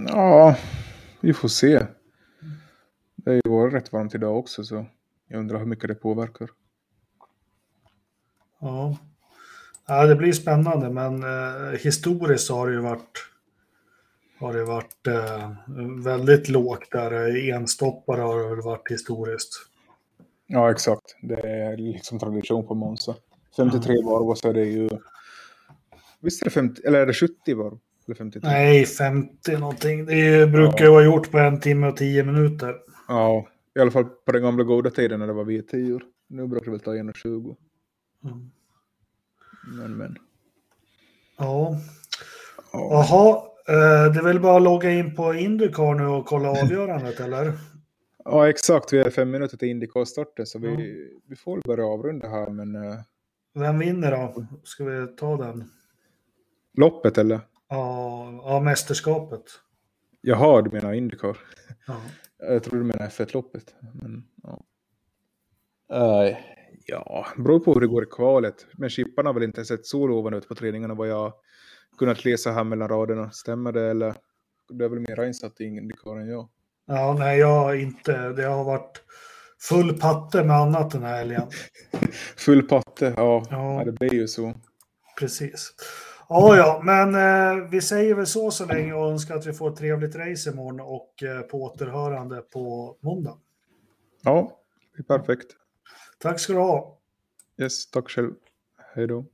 Ja, 0.07 0.55
vi 1.21 1.33
får 1.33 1.47
se. 1.47 1.85
Det 3.15 3.31
är 3.31 3.41
ju 3.45 3.69
rätt 3.69 3.93
varmt 3.93 4.15
idag 4.15 4.37
också 4.37 4.63
så 4.63 4.85
jag 5.27 5.39
undrar 5.39 5.59
hur 5.59 5.65
mycket 5.65 5.87
det 5.87 5.95
påverkar. 5.95 6.49
Ja, 8.59 8.97
ja 9.87 10.05
det 10.05 10.15
blir 10.15 10.33
spännande 10.33 10.89
men 10.89 11.23
eh, 11.23 11.79
historiskt 11.79 12.49
har 12.49 12.67
det 12.67 12.73
ju 12.73 12.79
varit 12.79 13.29
har 14.39 14.53
det 14.53 14.63
varit 14.63 15.07
eh, 15.07 15.51
väldigt 16.03 16.49
lågt 16.49 16.91
där. 16.91 17.37
Enstoppare 17.53 18.21
har 18.21 18.55
det 18.55 18.61
varit 18.61 18.91
historiskt. 18.91 19.53
Ja, 20.47 20.71
exakt. 20.71 21.17
Det 21.21 21.49
är 21.49 21.77
liksom 21.77 22.19
tradition 22.19 22.67
på 22.67 22.75
Monza. 22.75 23.15
53 23.57 23.93
mm. 23.93 24.05
varv 24.05 24.29
och 24.29 24.37
så 24.37 24.49
är 24.49 24.53
det 24.53 24.65
ju... 24.65 24.89
Visst 26.21 26.41
är 26.41 26.45
det 26.45 26.51
50, 26.51 26.81
eller 26.85 26.99
är 26.99 27.05
det 27.05 27.13
70 27.13 27.53
varv? 27.53 27.77
Eller 28.07 28.15
53? 28.15 28.49
Nej, 28.49 28.85
50 28.85 29.57
någonting. 29.57 30.05
Det 30.05 30.51
brukar 30.51 30.85
ju 30.85 30.91
vara 30.91 31.03
gjort 31.03 31.31
på 31.31 31.37
en 31.37 31.59
timme 31.59 31.87
och 31.87 31.97
tio 31.97 32.23
minuter. 32.23 32.75
Ja, 33.07 33.47
i 33.75 33.79
alla 33.79 33.91
fall 33.91 34.05
på 34.05 34.31
den 34.31 34.41
gamla 34.41 34.63
goda 34.63 34.89
tiden 34.89 35.19
när 35.19 35.27
det 35.27 35.33
var 35.33 35.45
V10. 35.45 36.01
Nu 36.27 36.47
brukar 36.47 36.65
det 36.65 36.71
väl 36.71 36.79
ta 36.79 36.91
1,20. 36.91 37.55
Mm. 38.23 38.51
Men, 39.77 39.97
men. 39.97 40.17
Ja. 41.37 41.77
Jaha, 42.73 43.35
eh, 43.67 44.13
det 44.13 44.19
är 44.19 44.23
väl 44.23 44.39
bara 44.39 44.57
att 44.57 44.63
logga 44.63 44.91
in 44.91 45.15
på 45.15 45.33
Indycar 45.33 45.95
nu 45.95 46.05
och 46.05 46.25
kolla 46.25 46.49
avgörandet, 46.49 47.19
eller? 47.19 47.53
Ja, 48.25 48.49
exakt. 48.49 48.93
Vi 48.93 48.99
är 48.99 49.09
fem 49.09 49.31
minuter 49.31 49.57
till 49.57 49.67
Indycar-starten, 49.67 50.45
så 50.45 50.59
vi, 50.59 50.67
mm. 50.67 51.19
vi 51.27 51.35
får 51.35 51.61
börja 51.65 51.85
avrunda 51.85 52.27
här. 52.27 52.49
Men, 52.49 52.75
uh... 52.75 52.95
Vem 53.53 53.79
vinner 53.79 54.11
då? 54.11 54.45
Ska 54.63 54.83
vi 54.83 55.07
ta 55.07 55.37
den? 55.37 55.71
Loppet, 56.73 57.17
eller? 57.17 57.39
Ja, 57.69 58.31
ja 58.43 58.59
mästerskapet. 58.59 59.43
Jaha, 60.21 60.61
du 60.61 60.69
menar 60.71 60.93
Indycar? 60.93 61.37
Ja. 61.87 62.01
Jag 62.37 62.63
tror 62.63 62.79
du 62.79 62.83
menar 62.85 63.07
F1-loppet. 63.07 63.75
Men, 63.93 64.23
ja. 64.43 64.65
Uh, 65.93 66.37
ja, 66.85 67.27
beror 67.37 67.59
på 67.59 67.73
hur 67.73 67.81
det 67.81 67.87
går 67.87 68.03
i 68.03 68.05
kvalet. 68.05 68.65
Men 68.73 68.89
chipparna 68.89 69.29
har 69.29 69.33
väl 69.33 69.43
inte 69.43 69.65
sett 69.65 69.85
så 69.85 70.07
lovande 70.07 70.37
ut 70.37 70.47
på 70.47 70.55
träningarna 70.55 70.93
vad 70.93 71.07
jag 71.07 71.33
kunnat 71.97 72.25
läsa 72.25 72.51
här 72.51 72.63
mellan 72.63 72.89
raderna. 72.89 73.31
Stämmer 73.31 73.71
det 73.71 73.89
eller? 73.89 74.15
Du 74.69 74.85
är 74.85 74.89
väl 74.89 74.99
mer 74.99 75.25
insatt 75.25 75.61
i 75.61 75.63
Indycar 75.63 76.19
än 76.19 76.29
jag? 76.29 76.49
Ja, 76.85 77.15
nej, 77.19 77.39
jag 77.39 77.59
har 77.59 77.75
inte. 77.75 78.29
Det 78.29 78.43
har 78.43 78.63
varit 78.63 79.01
full 79.61 79.99
patte 79.99 80.43
med 80.43 80.55
annat 80.55 80.91
den 80.91 81.03
här 81.03 81.17
helgen. 81.17 81.47
full 82.37 82.63
patte, 82.63 83.13
ja. 83.17 83.43
ja. 83.49 83.81
Det 83.85 83.91
blir 83.91 84.13
ju 84.13 84.27
så. 84.27 84.53
Precis. 85.19 85.73
Ja, 86.29 86.57
ja, 86.57 86.81
men 86.83 87.15
eh, 87.15 87.69
vi 87.69 87.81
säger 87.81 88.15
väl 88.15 88.27
så 88.27 88.51
så 88.51 88.65
länge 88.65 88.93
och 88.93 89.11
önskar 89.11 89.35
att 89.35 89.47
vi 89.47 89.53
får 89.53 89.69
ett 89.69 89.75
trevligt 89.75 90.15
race 90.15 90.49
imorgon 90.49 90.79
och 90.79 91.23
eh, 91.23 91.41
på 91.41 91.63
återhörande 91.63 92.41
på 92.41 92.95
måndag. 92.99 93.37
Ja, 94.21 94.59
perfekt. 95.07 95.47
Tack 96.19 96.39
ska 96.39 96.53
du 96.53 96.59
ha. 96.59 96.99
Yes, 97.57 97.91
tack 97.91 98.09
själv. 98.09 98.33
Hej 98.95 99.07
då. 99.07 99.25